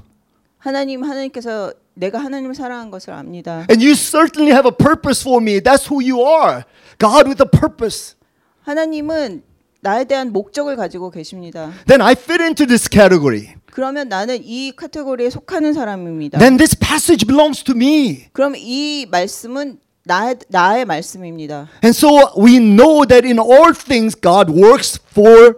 [0.59, 3.65] 하나님 하나님께서 내가 하나님을 사랑한 것을 압니다.
[3.69, 5.59] And you certainly have a purpose for me.
[5.59, 6.63] That's who you are.
[6.99, 8.15] God with a purpose.
[8.61, 9.43] 하나님은
[9.81, 11.71] 나에 대한 목적을 가지고 계십니다.
[11.87, 13.55] Then I fit into this category.
[13.71, 16.39] 그러면 나는 이 카테고리에 속하는 사람입니다.
[16.39, 18.25] Then this passage belongs to me.
[18.33, 21.69] 그럼 이 말씀은 나, 나의 말씀입니다.
[21.83, 25.55] And so we know that in all things God works for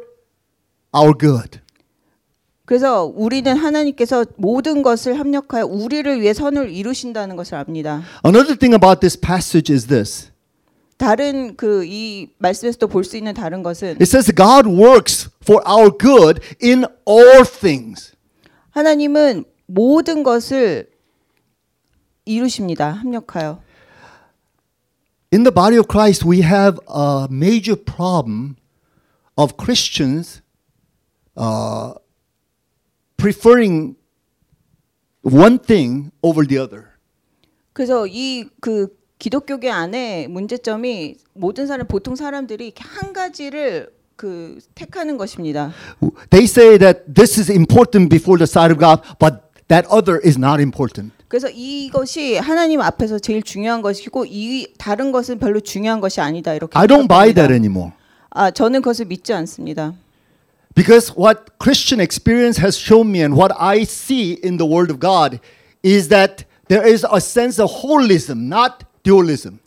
[0.95, 1.59] our good.
[2.65, 8.03] 그래서 우리는 하나님께서 모든 것을 합력하여 우리를 위해 선을 이루신다는 것을 압니다.
[8.25, 10.32] Another thing about this passage is this.
[11.02, 15.90] 다른 그 이 말씀에서도 볼 수 있는 다른 것은 It says God works for our
[15.96, 18.12] good in all things.
[18.70, 20.90] 하나님은 모든 것을
[22.24, 22.90] 이루십니다.
[22.92, 23.62] 합력하여.
[25.32, 28.56] In the body of Christ, we have a major problem
[29.36, 30.40] of Christians
[31.36, 31.94] uh,
[33.16, 33.96] preferring
[35.22, 36.86] one thing over the other.
[37.74, 38.88] 그래서 이 그
[39.23, 45.71] 기독교계 안에 문제점이 모든 사람 보통 사람들이 한 가지를 그 택하는 것입니다.
[46.29, 49.37] They say that this is important before the sight of God, but
[49.69, 51.13] that other is not important.
[51.29, 56.77] 그래서 이것이 하나님 앞에서 제일 중요한 것이고 이 다른 것은 별로 중요한 것이 아니다 이렇게.
[56.77, 57.93] I don't buy that anymore.
[58.29, 59.93] 아 저는 그것을 믿지 않습니다.
[60.75, 64.99] Because what Christian experience has shown me and what I see in the Word of
[64.99, 65.39] God
[65.81, 69.59] is that there is a sense of holism, not dualism.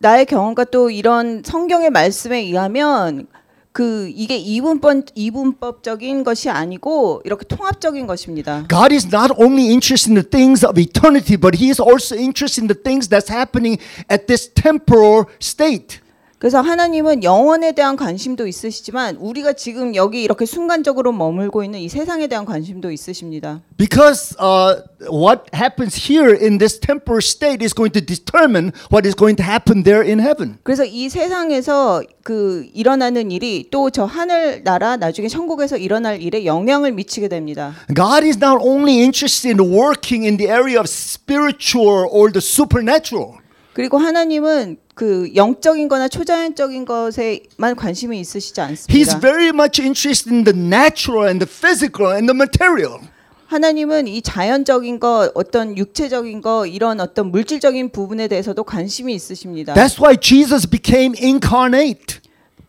[0.00, 3.28] 나의 경험과 또 이런 성경의 말씀에 의하면
[3.72, 8.66] 그 이게 이분법 이분법적인 것이 아니고 이렇게 통합적인 것입니다.
[8.68, 12.62] God is not only interested in the things of eternity, but He is also interested
[12.62, 16.01] in the things that's happening at this temporal state.
[16.42, 22.26] 그래서 하나님은 영원에 대한 관심도 있으시지만 우리가 지금 여기 이렇게 순간적으로 머물고 있는 이 세상에
[22.26, 23.60] 대한 관심도 있으십니다.
[23.76, 29.14] Because uh, what happens here in this temporal state is going to determine what is
[29.14, 30.58] going to happen there in heaven.
[30.64, 36.90] 그래서 이 세상에서 그 일어나는 일이 또 저 하늘 나라 나중에 천국에서 일어날 일에 영향을
[36.90, 37.72] 미치게 됩니다.
[37.94, 43.38] God is not only interested in working in the area of spiritual or the supernatural.
[43.74, 49.20] 그리고 하나님은 그 영적인 거나 초자연적인 것에만 관심이 있으시지 He's 않습니다.
[49.20, 53.00] very much interested in the natural and the physical and the material.
[53.46, 59.74] 하나님은 이 자연적인 것, 어떤 육체적인 것, 이런 어떤 물질적인 부분에 대해서도 관심이 있으십니다.
[59.74, 62.20] That's why Jesus became incarnate.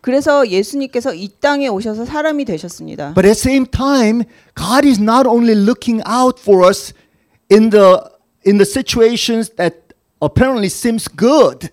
[0.02, 3.14] 그래서 예수님께서 이 땅에 오셔서 사람이 되셨습니다.
[3.14, 4.24] But at the same time,
[4.56, 6.94] God is not only looking out for us
[7.50, 8.02] in the
[8.46, 9.78] in the situations that
[10.22, 11.70] apparently seems good,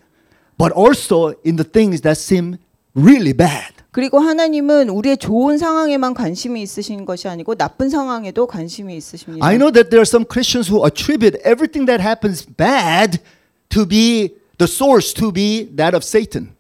[0.60, 2.58] but also in the things that seem
[2.94, 3.72] really bad.
[3.92, 9.44] 그리고 하나님은 우리의 좋은 상황에만 관심이 있으신 것이 아니고 나쁜 상황에도 관심이 있으십니다.
[9.44, 13.18] I know that there are some Christians who attribute everything that happens bad
[13.70, 16.52] to be the source to be that of Satan.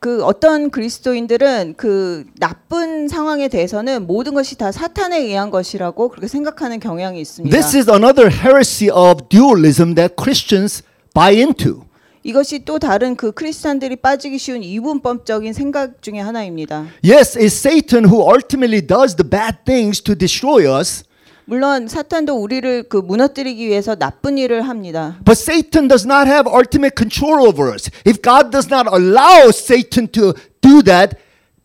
[0.00, 6.80] 그 어떤 그리스도인들은 그 나쁜 상황에 대해서는 모든 것이 다 사탄에 의한 것이라고 그렇게 생각하는
[6.80, 7.54] 경향이 있습니다.
[7.54, 10.82] This is another heresy of dualism that Christians
[11.14, 11.87] buy into.
[12.22, 16.86] 이것이 또 다른 그 크리스찬들이 빠지기 쉬운 이분법적인 생각 중에 하나입니다.
[17.04, 21.04] Yes, it's Satan who ultimately does the bad things to destroy us.
[21.44, 25.16] 물론 사탄도 우리를 그 무너뜨리기 위해서 나쁜 일을 합니다.
[25.24, 27.88] But Satan does not have ultimate control over us.
[28.06, 31.16] If God does not allow Satan to do that,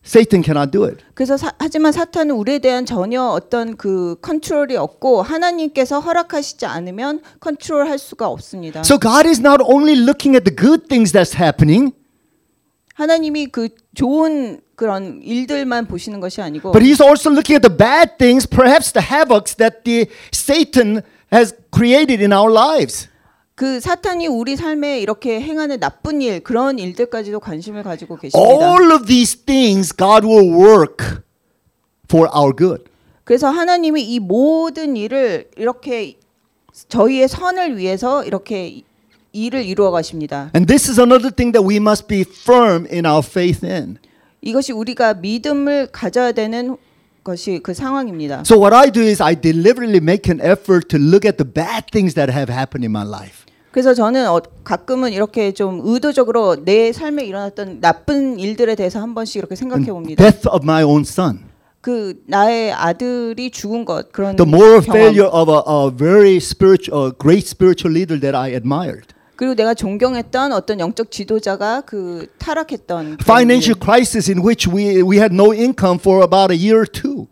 [0.06, 1.02] Satan cannot do it.
[1.14, 7.98] 그래서 사- 하지만 사탄은 우리에 대한 전혀 어떤 그 컨트롤이 없고 하나님께서 허락하시지 않으면 컨트롤할
[7.98, 8.80] 수가 없습니다.
[8.84, 11.92] So God is not only looking at the good things that's happening,
[12.94, 18.18] 하나님이 그 좋은 그런 일들만 보시는 것이 아니고 but He's also looking at the bad
[18.18, 23.08] things, perhaps the havocs that the Satan has created in our lives.
[23.54, 28.38] 그 사탄이 우리 삶에 이렇게 행하는 나쁜 일 그런 일들까지도 관심을 가지고 계십니다.
[28.38, 31.22] All of these things God will work
[32.10, 32.84] for our good.
[33.22, 36.18] 그래서 하나님이 이 모든 일을 이렇게
[36.88, 38.82] 저희의 선을 위해서 이렇게
[39.32, 40.50] 일을 이루어 가십니다.
[40.54, 43.98] And this is another thing that we must be firm in our faith in.
[44.42, 46.76] 이것이 우리가 믿음을 가져야 되는
[47.22, 48.42] 것이 그 상황입니다.
[48.44, 51.86] So what I do is I deliberately make an effort to look at the bad
[51.90, 53.43] things that have happened in my life.
[53.74, 59.34] 그래서 저는 어, 가끔은 이렇게 좀 의도적으로 내 삶에 일어났던 나쁜 일들에 대해서 한 번씩
[59.40, 60.22] 이렇게 생각해 봅니다.
[60.22, 61.40] Death of my own son.
[61.80, 64.94] 그 나의 아들이 죽은 것 그런 The moral 경험.
[64.96, 69.08] failure of a, a very spiritual, a great spiritual leader that I admired.
[69.34, 73.82] 그리고 내가 존경했던 어떤 영적 지도자가 그 타락했던 Financial 일.
[73.82, 77.26] crisis in which we, we had no income for about a year or two.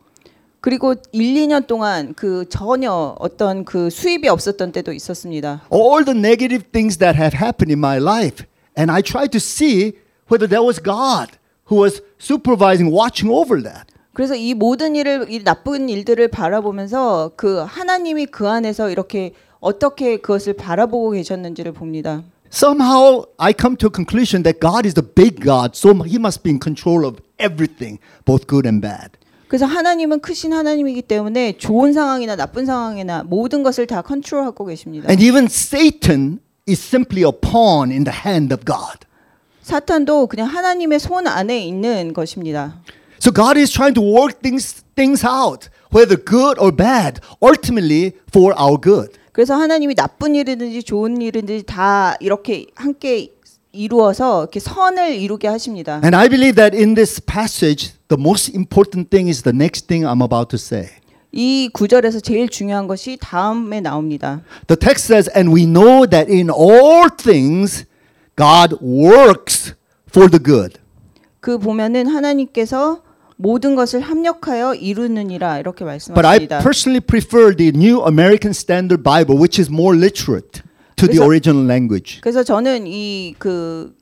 [0.62, 5.62] 그리고 1, 2년 동안 그 전혀 어떤 그 수입이 없었던 때도 있었습니다.
[5.72, 8.46] All the negative things that had happened in my life.
[8.78, 9.98] And I tried to see
[10.30, 11.36] whether there was God
[11.68, 13.90] who was supervising, watching over that.
[14.14, 20.52] 그래서 이 모든 일을 이 나쁜 일들을 바라보면서 그 하나님이 그 안에서 이렇게 어떻게 그것을
[20.52, 22.22] 바라보고 계셨는지를 봅니다.
[22.52, 26.44] Somehow I come to a conclusion that God is the big God, so he must
[26.44, 29.18] be in control of everything, both good and bad.
[29.52, 35.10] 그래서 하나님은 크신 하나님이기 때문에 좋은 상황이나 나쁜 상황이나 모든 것을 다 컨트롤하고 계십니다.
[35.10, 39.00] And even Satan is simply a pawn in the hand of God.
[39.60, 42.80] 사탄도 그냥 하나님의 손 안에 있는 것입니다.
[43.20, 48.54] So God is trying to work things things out, whether good or bad, ultimately for
[48.58, 49.18] our good.
[49.32, 53.28] 그래서 하나님이 나쁜 일이든지 좋은 일이든지 다 이렇게 함께
[53.72, 56.00] 이루어서 이렇게 선을 이루게 하십니다.
[56.04, 60.06] And I believe that in this passage, the most important thing is the next thing
[60.06, 60.88] I'm about to say.
[61.32, 64.42] 이 구절에서 제일 중요한 것이 다음에 나옵니다.
[64.66, 67.86] The text says, And we know that in all things
[68.36, 69.74] God works
[70.08, 70.78] for the good.
[71.40, 73.00] 그 보면은 하나님께서
[73.36, 76.58] 모든 것을 합력하여 이루느니라 이렇게 But I 말씀하십니다.
[76.60, 80.62] personally prefer the New American Standard Bible, which is more literate
[81.06, 82.20] to the original language.
[82.20, 83.94] 그래서 저는 이 그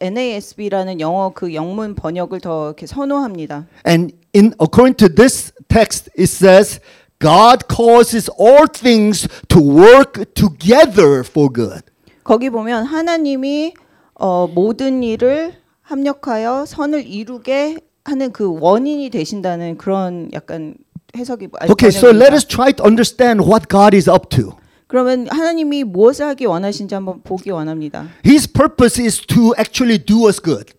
[0.00, 3.66] NASB라는 영어 그 영문 번역을 더 이렇게 선호합니다.
[3.86, 6.80] And in according to this text, it says,
[7.20, 11.82] God causes all things to work together for good.
[12.24, 13.74] 거기 보면 하나님이
[14.14, 20.74] 어, 모든 일을 합력하여 선을 이루게 하는 그 원인이 되신다는 그런 약간
[21.16, 24.56] 해석이 Okay, so let us try to understand what God is up to.
[24.94, 28.06] 그러면 하나님이 무엇을 하기 원하신지 한번 보기 원합니다.
[28.24, 30.72] His purpose is to actually do us good.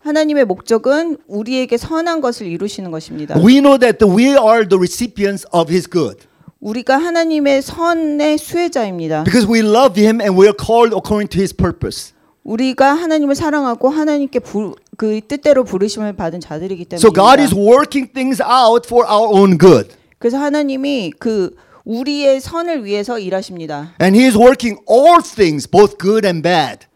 [0.00, 3.38] 하나님의 목적은 우리에게 선한 것을 이루시는 것입니다.
[3.38, 6.26] We know that we are the recipients of His good
[6.60, 9.24] 우리가 하나님의 선의 수혜자입니다.
[9.24, 12.12] because we love Him and we are called according to His purpose.
[12.44, 18.42] 우리가 하나님을 사랑하고 하나님께 부, 그 뜻대로 부르심을 받은 자들이기 So God is working things
[18.42, 19.88] out for our own good.
[20.18, 23.94] 그래서 하나님이 그 우리의 선을 위해서 일하십니다.
[24.00, 26.86] And He is working all things, both good and bad,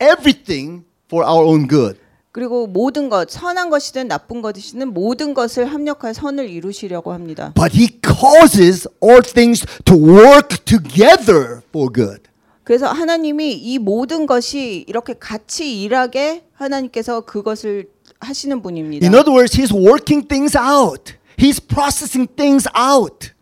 [0.00, 1.98] everything for our own good.
[2.32, 7.52] 그리고 모든 것 선한 것이든 나쁜 것이든 모든 것을 합력하여 선을 이루시려고 합니다.
[7.54, 12.22] But He causes all things to work together for good.
[12.64, 19.06] 그래서 하나님이 이 모든 것이 이렇게 같이 일하게 하나님께서 그것을 하시는 분입니다.
[19.06, 21.14] In other words, He's working things out.
[21.38, 23.33] He's processing things out.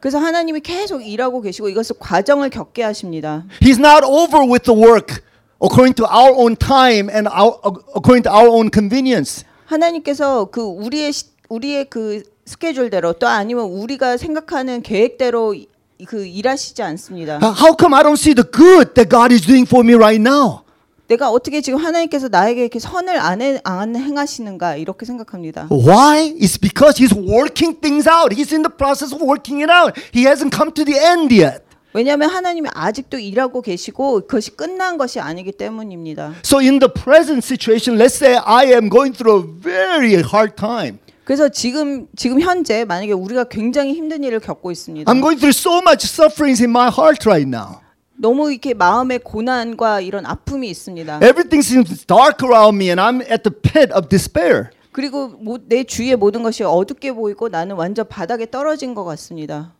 [0.00, 3.44] 그래서 하나님이 계속 일하고 계시고 이것을 과정을 겪게 하십니다.
[3.60, 5.22] He's not over with the work
[5.62, 7.52] according to our own time and our,
[7.94, 9.44] according to our own convenience.
[9.66, 15.68] 하나님께서 그 우리의 시- 우리의 그 스케줄대로 또 아니면 우리가 생각하는 계획대로 이-
[16.06, 17.36] 그 일하시지 않습니다.
[17.42, 20.18] Uh, How come I don't see the good that God is doing for me right
[20.20, 20.62] now?
[21.10, 25.66] 내가 어떻게 지금 하나님께서 나에게 이렇게 선을 안, 해, 안 행하시는가 이렇게 생각합니다.
[25.72, 26.36] Why?
[26.38, 28.32] It's because He's working things out.
[28.32, 29.98] He's in the process of working it out.
[30.14, 31.64] He hasn't come to the end yet.
[31.94, 36.34] 왜냐하면 하나님이 아직도 일하고 계시고 그것이 끝난 것이 아니기 때문입니다.
[36.44, 40.98] So, in the present situation, let's say I am going through a very hard time.
[41.24, 45.10] 그래서 지금 지금 현재 만약에 우리가 굉장히 힘든 일을 겪고 있습니다.
[45.10, 47.80] I'm going through so much sufferings in my heart right now.
[48.20, 51.16] 너무 이렇게 마음의 고난과 이런 아픔이 있습니다.
[51.16, 54.70] Everything seems dark around me, and I'm at the pit of despair.
[54.92, 59.72] 그리고 모- 내 주위의 모든 것이 어둡게 보이고 나는 완전 바닥에 떨어진 것 같습니다.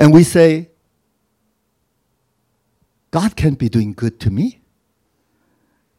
[0.00, 0.68] And we say,
[3.10, 4.60] God can't be doing good to me.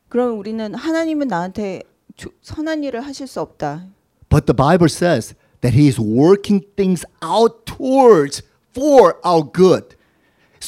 [0.09, 1.83] 그럼 우리는 하나님은 나한테
[2.15, 3.85] 조- 선한 일을 하실 수 없다.
[4.29, 8.41] But the Bible says that He is working things out towards
[8.75, 9.95] for our good.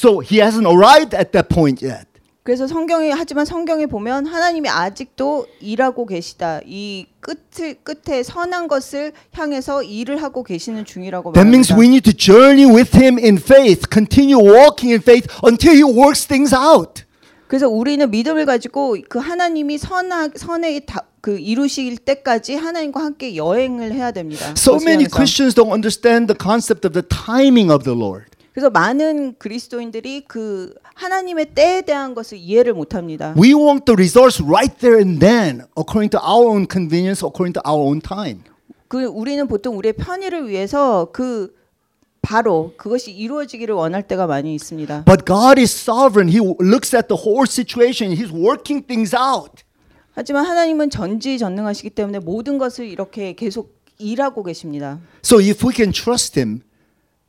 [0.00, 2.06] So He hasn't arrived at that point yet.
[2.42, 6.60] 그래서 성경에 하지만 성경에 보면 하나님이 아직도 일하고 계시다.
[6.64, 11.78] 이 끝을 끝에 선한 것을 향해서 일을 하고 계시는 중이라고 That means 말합니다.
[11.78, 16.26] we need to journey with Him in faith, continue walking in faith until He works
[16.26, 17.04] things out.
[17.46, 23.92] 그래서 우리는 믿음을 가지고 그 하나님이 선하, 선에 다, 그 이루실 때까지 하나님과 함께 여행을
[23.92, 24.54] 해야 됩니다.
[24.56, 25.06] So 그것을 many.
[25.12, 28.29] Christians don't understand the concept of the timing of the Lord.
[28.60, 33.34] 그래서 많은 그리스도인들이 그 하나님의 때에 대한 것을 이해를 못 합니다.
[33.40, 37.62] We want the results right there and then, according to our own convenience, according to
[37.66, 38.42] our own time.
[38.88, 41.54] 그 우리는 보통 우리의 편의를 위해서 그
[42.20, 45.04] 바로 그것이 이루어지기를 원할 때가 많이 있습니다.
[45.06, 46.28] But God is sovereign.
[46.28, 48.14] He looks at the whole situation.
[48.14, 49.64] He's working things out.
[50.12, 55.00] 하지만 하나님은 전지전능하시기 때문에 모든 것을 이렇게 계속 일하고 계십니다.
[55.24, 56.60] So if we can trust Him,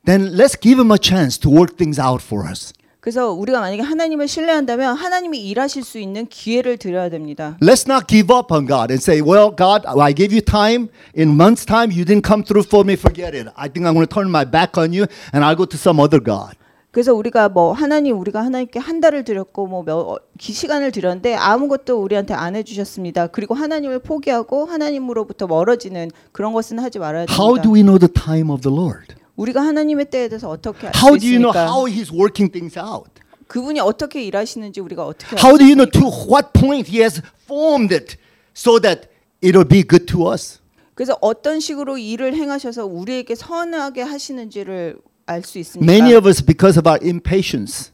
[0.04, 2.72] then let's give Him a chance to work things out for us.
[3.00, 7.56] 그래서 우리가 만약에 하나님을 신뢰한다면 하나님이 일하실 수 있는 기회를 드려야 됩니다.
[7.60, 10.88] Let's not give up on God and say, well, God, I gave you time.
[11.18, 12.94] In months' time, you didn't come through for me.
[12.94, 13.48] Forget it.
[13.56, 15.98] I think I'm going to turn my back on you and I'll go to some
[15.98, 16.54] other God.
[16.92, 22.54] 그래서 우리가 뭐 하나님 우리가 하나님께 한 달을 드렸고 뭐몇 시간을 드렸는데 아무것도 우리한테 안
[22.54, 23.28] 해주셨습니다.
[23.28, 27.62] 그리고 하나님을 포기하고 하나님으로부터 멀어지는 그런 것은 하지 말아야 How 됩니다.
[27.62, 29.14] do we know the time of the Lord?
[29.35, 31.67] 우리가 하나님의 때에 대해서 어떻게 알 수 How do you know 있습니까?
[31.71, 33.09] how He's working things out?
[33.47, 35.99] 그분이 어떻게 일하시는지 우리가 어떻게 How 알 do 수 you know 있습니까?
[35.99, 38.17] to what point He has formed it
[38.55, 39.07] so that
[39.41, 40.59] it'll be good to us?
[40.95, 45.85] 그래서 어떤 식으로 일을 행하셔서 우리에게 선하게 하시는지를 알 수 있습니까?
[45.93, 47.91] Many of us, because of our impatience,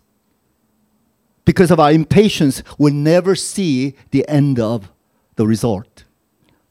[1.45, 4.87] because of our impatience, will never see the end of
[5.35, 5.86] the result.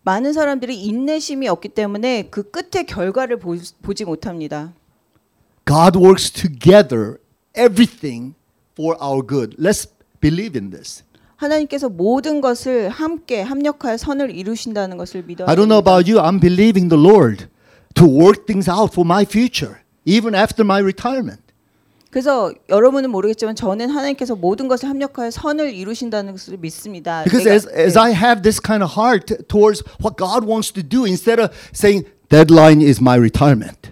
[0.08, 4.72] 많은 사람들이 인내심이 없기 때문에 그 끝의 결과를 보, 보지 못합니다.
[5.66, 7.18] God works together
[7.58, 8.34] everything
[8.80, 9.58] for our good.
[9.58, 9.90] Let's
[10.22, 11.04] believe in this.
[11.36, 16.40] 하나님께서 모든 것을 함께 합력하여 선을 이루신다는 것을 믿어야 I don't know about you, I'm
[16.40, 17.48] believing the Lord
[17.96, 21.42] to work things out for my future, even after my retirement.
[22.18, 27.24] 그래서 여러분은 모르겠지만 저는 하나님께서 모든 것을 합력하여 선을 이루신다는 것을 믿습니다.
[27.26, 28.00] Because as, as 네.
[28.00, 32.10] I have this kind of heart towards what God wants to do, instead of saying,
[32.30, 33.92] deadline is my retirement.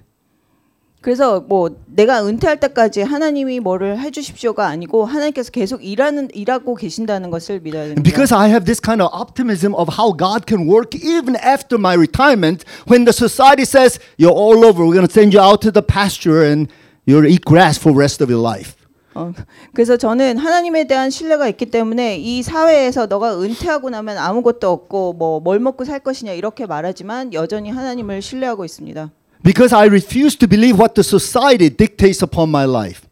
[1.02, 7.30] 그래서 뭐 내가 은퇴할 때까지 하나님이 뭐를 해 주십시오가 아니고 하나님께서 계속 일하는 일하고 계신다는
[7.30, 8.02] 것을 믿어야 됩니다.
[8.02, 11.94] because I have this kind of optimism of how God can work even after my
[11.94, 15.70] retirement, when the society says, you're all over, we're going to send you out to
[15.70, 16.74] the pasture and
[17.08, 18.74] you'll eat grass for rest of your life.
[19.18, 19.32] 어,
[19.74, 25.40] 그래서 저는 하나님에 대한 신뢰가 있기 때문에 이 사회에서 너가 은퇴하고 나면 아무것도 없고 뭐
[25.40, 29.12] 뭘 먹고 살 것이냐 이렇게 말하지만 여전히 하나님을 신뢰하고 있습니다.
[29.44, 33.08] Because I refuse to believe what the society dictates upon my life.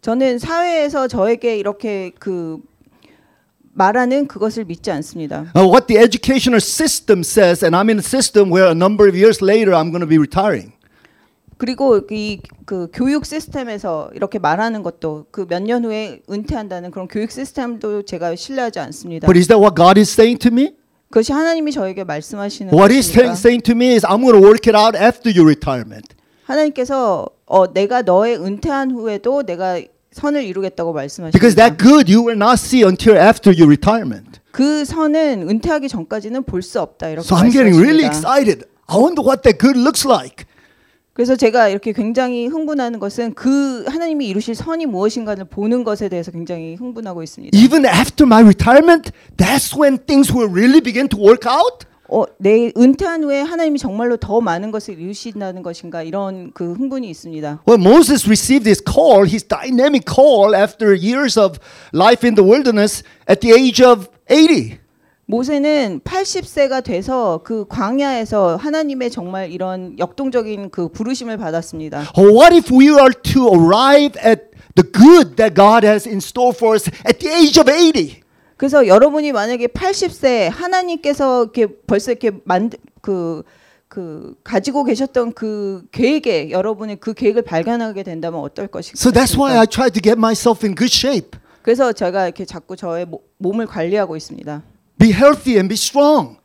[0.00, 2.58] 저는 사회에서 저에게 이렇게 그
[3.74, 5.52] 말하는 그것을 믿지 않습니다.
[5.56, 9.16] Uh, what the educational system says, and I'm in a system where a number of
[9.16, 10.72] years later I'm going to be retiring.
[11.64, 17.30] 그리고 이 그 교육 시스템에서 이렇게 말하는 것도 그 몇 년 후에 은퇴한다는 그런 교육
[17.30, 19.26] 시스템도 제가 신뢰하지 않습니다.
[19.26, 20.74] But is that what God is saying to me?
[21.10, 23.36] 그것이 하나님이 저에게 말씀하시는 What He's 것입니까?
[23.36, 26.08] saying, saying to me is, I'm going to work it out after your retirement.
[26.44, 29.80] 하나님께서 어, 내가 너의 은퇴한 후에도 내가
[30.12, 31.76] 선을 이루겠다고 Because that 말씀하십니다.
[31.84, 34.40] good you will not see until after your retirement.
[34.52, 38.08] 그 선은 은퇴하기 전까지는 볼 수 없다 이렇게 So I'm getting really 말씀하십니다.
[38.08, 38.66] excited.
[38.88, 40.44] I wonder what that good looks like.
[41.14, 46.74] 그래서 제가 이렇게 굉장히 흥분하는 것은 그 하나님이 이루실 선이 무엇인가를 보는 것에 대해서 굉장히
[46.74, 47.56] 흥분하고 있습니다.
[47.56, 51.86] Even after my retirement, that's when things will really begin to work out.
[52.08, 57.62] 어, 내 은퇴한 후에 하나님이 정말로 더 많은 것을 이루신다는 것인가 이런 그 흥분이 있습니다.
[57.66, 61.58] When Moses received his call, his dynamic call after years of
[61.94, 64.83] life in the wilderness at the age of 80.
[65.26, 72.04] 모세는 80세가 돼서 그 광야에서 하나님의 정말 이런 역동적인 그 부르심을 받았습니다.
[72.18, 76.74] What if we are to arrive at the good that God has in store for
[76.74, 78.22] us at the age of 80?
[78.56, 83.42] 그래서 여러분이 만약에 80세 하나님께서 이렇게 벌써 이렇게 만그
[83.88, 88.98] 그 가지고 계셨던 그 계획에 여러분이 그 계획을 발견하게 된다면 어떨 것인가?
[88.98, 91.38] So that's why I try to get myself in good shape.
[91.62, 94.62] 그래서 제가 이렇게 자꾸 저의 모- 몸을 관리하고 있습니다.
[94.97, 96.37] Be healthy and be strong.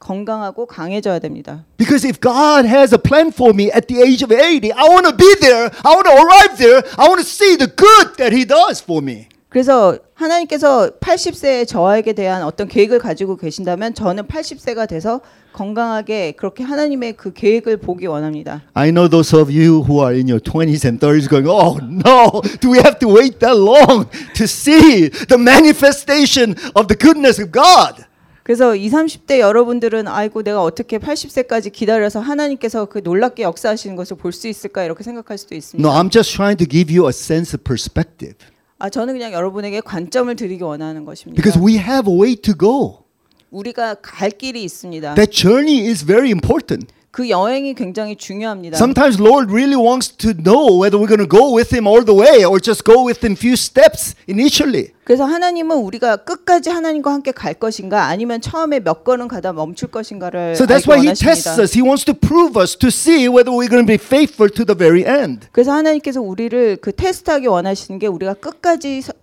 [0.00, 1.64] 건강하고 강해져야 됩니다.
[1.78, 5.06] Because if God has a plan for me at the age of 80, I want
[5.06, 5.70] to be there.
[5.84, 6.82] I want to arrive there.
[6.98, 9.28] I want to see the good that He does for me.
[9.49, 15.21] 그래서 하나님께서 80세의 저에게 대한 어떤 계획을 가지고 계신다면 저는 80세가 돼서
[15.53, 18.63] 건강하게 그렇게 하나님의 그 계획을 보기 원합니다.
[18.73, 22.41] I know those of you who are in your 20s and 30s going, oh no,
[22.59, 27.51] do we have to wait that long to see the manifestation of the goodness of
[27.51, 28.03] God?
[28.43, 28.91] 그래서 20,
[29.27, 34.83] 30대 여러분들은 아이고 내가 어떻게 80세까지 기다려서 하나님께서 그 놀랍게 역사하시는 것을 볼 수 있을까
[34.83, 35.87] 이렇게 생각할 수도 있습니다.
[35.87, 38.35] No, I'm just trying to give you a sense of perspective.
[38.79, 41.41] 아 저는 그냥 여러분에게 관점을 드리기 원하는 것입니다.
[41.41, 43.05] Because we have a way to go.
[43.49, 45.15] 우리가 갈 길이 있습니다.
[45.15, 46.87] That journey is very important.
[47.17, 48.77] 그 여행이 굉장히 중요합니다.
[48.77, 52.13] Sometimes Lord really wants to know whether we're going to go with him all the
[52.13, 54.93] way or just go with him few steps initially.
[55.03, 60.53] 그래서 하나님은 우리가 끝까지 하나님과 함께 갈 것인가 아니면 처음에 몇 걸음 가다 멈출 것인가를
[60.55, 61.63] So that's why he tests 원하십니다.
[61.63, 61.73] us.
[61.73, 64.77] He wants to prove us to see whether we're going to be faithful to the
[64.77, 65.47] very end.
[65.51, 69.13] 그래서 하나님께서 우리를 그 테스트하기 원하시는 게 우리가 끝까지 서-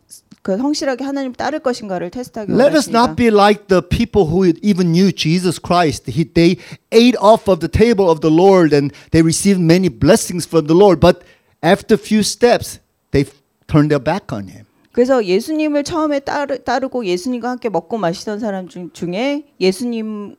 [0.45, 3.01] 그 성실하게 하나님 따를 것인가를 테스트하기 Let us 원하십니다.
[3.01, 6.05] not be like the people who even knew Jesus Christ.
[6.13, 6.61] He, they
[6.93, 10.77] ate off of the table of the Lord and they received many blessings from the
[10.77, 11.01] Lord.
[11.01, 11.25] But
[11.63, 12.79] after a few steps,
[13.11, 13.25] they
[13.73, 14.67] turned their back on him.
[14.93, 20.37] 그래서 예수님을 처음에 따르, 따르고 예수님과 함께 먹고 마시던 사람 중, 중에 예수님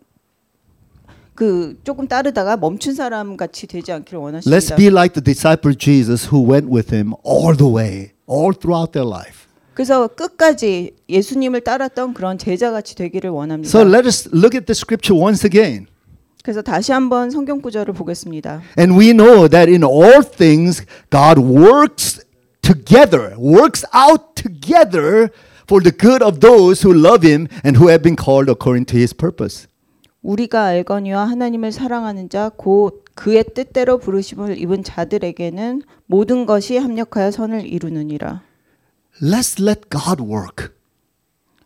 [1.33, 4.75] 그 조금 따르다가 멈춘 사람 같이 되지 않기를 Let's 원하십니다.
[4.77, 9.09] be like the disciple Jesus who went with him all the way, all throughout their
[9.09, 9.49] life.
[9.75, 13.69] 그래서 끝까지 예수님을 따랐던 그런 제자 같이 되기를 원합니다.
[13.69, 15.85] So let us look at the scripture once again.
[16.43, 18.61] 그래서 다시 한번 성경 구절을 보겠습니다.
[18.79, 22.23] And we know that in all things, God works
[22.61, 25.29] together, works out together
[25.67, 28.97] for the good of those who love Him and who have been called according to
[28.97, 29.67] His purpose.
[30.21, 37.65] 우리가 알거니와 하나님을 사랑하는 자 곧 그의 뜻대로 부르심을 입은 자들에게는 모든 것이 합력하여 선을
[37.67, 38.41] 이루느니라.
[39.22, 40.70] Let's let God work.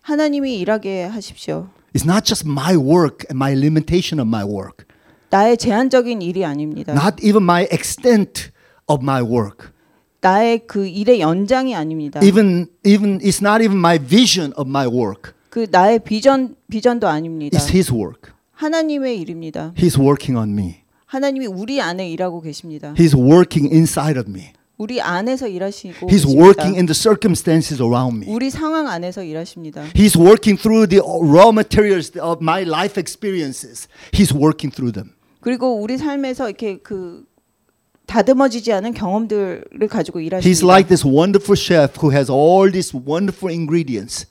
[0.02, 1.68] 하나님이 일하게 하십시오.
[1.94, 4.84] It's not just my work and my limitation of my work,
[5.30, 6.92] 나의 제한적인 일이 아닙니다.
[6.92, 8.50] not even my extent
[8.86, 9.68] of my work.
[10.20, 12.20] 나의 그 일의 연장이 아닙니다.
[12.22, 15.32] Even, even, it's not even my vision of my work.
[15.50, 17.58] 그 나의 비전 비전도 아닙니다.
[17.58, 18.32] It's His work.
[18.52, 19.72] 하나님의 일입니다.
[19.76, 20.82] He's working on me.
[21.06, 22.94] 하나님이 우리 안에 일하고 계십니다.
[22.94, 24.52] He's working inside of me.
[24.78, 26.42] 우리 안에서 일하시고 He's 계십니다.
[26.42, 28.34] working in the circumstances around me.
[28.34, 29.84] 우리 상황 안에서 일하십니다.
[29.94, 33.86] He's working through the raw materials of my life experiences.
[34.12, 35.14] He's working through them.
[35.40, 37.24] 그리고 우리 삶에서 이렇게 그
[38.06, 40.66] 다듬어지지 않은 경험들을 가지고 He's 일하십니다.
[40.66, 44.26] like this wonderful chef who has all these wonderful ingredients.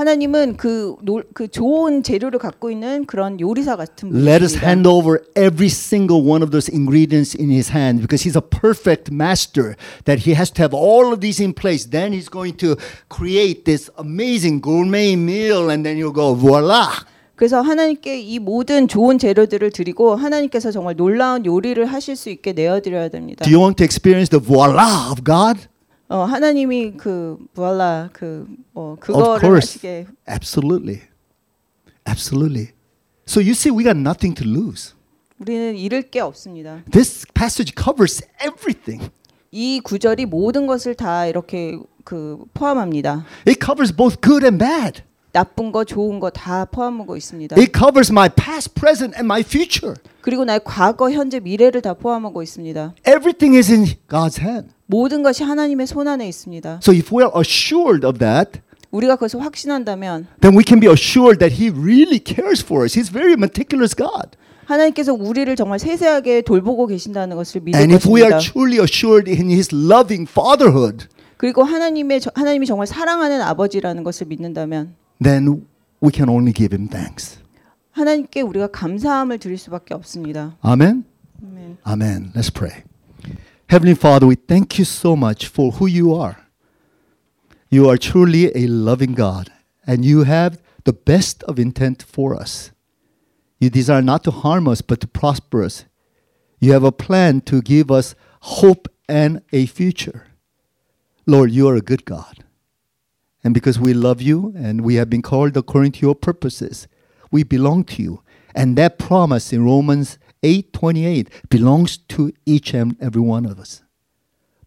[0.00, 5.20] 하나님은 그, 노, 그 좋은 재료를 갖고 있는 그런 요리사 같은 Let us hand over
[5.36, 9.76] every single one of those ingredients in his hand because he's a perfect master
[10.06, 11.84] that he has to have all of these in place.
[11.84, 12.76] Then he's going to
[13.10, 16.88] create this amazing gourmet meal and then you'll go voila.
[17.36, 22.80] 그래서 하나님께 이 모든 좋은 재료들을 드리고 하나님께서 정말 놀라운 요리를 하실 수 있게 내어
[22.80, 23.44] 드려야 됩니다.
[23.44, 25.68] Do you want to experience the voila of God?
[26.09, 29.69] 어, 하나님이 그 무알라 그뭐 Of 그거를 course.
[29.73, 31.01] 하시게 Absolutely.
[32.07, 32.73] Absolutely.
[33.27, 34.93] So you see, we got nothing to lose.
[35.39, 36.83] 우리는 잃을 게 없습니다.
[36.91, 39.09] This passage covers everything.
[39.51, 43.25] 이 구절이 모든 것을 다 이렇게 그 포함합니다.
[43.47, 45.01] It covers both good and bad.
[45.32, 47.56] 나쁜 거, 좋은 거 다 포함하고 있습니다.
[47.58, 49.94] It covers my past, present, and my future.
[50.22, 52.94] 그리고 나의 과거, 현재, 미래를 다 포함하고 있습니다.
[53.06, 54.70] Everything is in God's hand.
[54.86, 56.80] 모든 것이 하나님의 손 안에 있습니다.
[56.82, 58.60] So if we are assured of that,
[58.90, 62.98] 우리가 그것을 확신한다면 then we can be assured that He really cares for us.
[62.98, 64.36] He's very meticulous God.
[64.66, 68.52] 하나님께서 우리를 정말 세세하게 돌보고 계신다는 것을 믿을 And if we are 것입니다.
[68.52, 71.06] truly assured in His loving fatherhood,
[71.36, 75.65] 그리고 하나님의 저- 하나님이 정말 사랑하는 아버지라는 것을 믿는다면 then
[76.01, 77.39] we can only give Him thanks.
[77.91, 80.57] 하나님께 우리가 감사함을 드릴 수밖에 없습니다.
[80.63, 81.05] Amen.
[81.41, 81.77] 아멘.
[81.87, 82.31] Amen.
[82.33, 82.83] Let's pray.
[83.69, 86.37] Heavenly Father, we thank you so much for who you are.
[87.69, 89.49] You are truly a loving God,
[89.87, 92.71] and you have the best of intent for us.
[93.59, 95.85] You desire not to harm us, but to prosper us.
[96.59, 100.27] You have a plan to give us hope and a future.
[101.25, 102.43] Lord, you are a good God.
[103.42, 106.86] And because we love you and we have been called according to your purposes,
[107.30, 108.22] we belong to you.
[108.54, 113.82] And that promise in Romans 8:28 belongs to each and every one of us.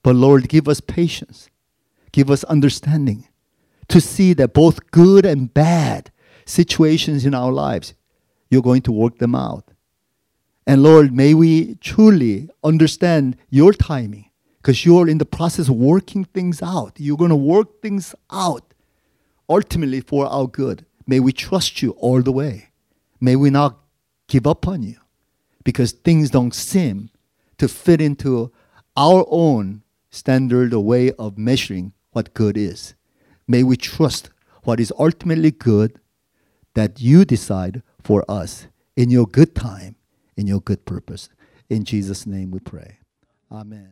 [0.01, 1.49] But Lord, give us patience.
[2.11, 3.28] Give us understanding
[3.88, 6.11] to see that both good and bad
[6.45, 7.93] situations in our lives,
[8.49, 9.71] you're going to work them out.
[10.65, 14.30] And Lord, may we truly understand your timing
[14.64, 16.93] because you're in the process of working things out.
[16.97, 18.74] You're going to work things out
[19.49, 20.86] ultimately for our good.
[21.05, 22.70] May we trust you all the way.
[23.20, 23.78] May we not
[24.30, 24.95] give up on you
[25.66, 27.09] because things don't seem
[27.57, 28.53] to fit into
[28.95, 32.95] our own standard or way of measuring what good is.
[33.45, 34.30] May we trust
[34.64, 35.99] what is ultimately good
[36.74, 39.97] that you decide for us in your good time,
[40.38, 41.28] in your good purpose.
[41.70, 42.99] In Jesus' name we pray.
[43.51, 43.89] Amen.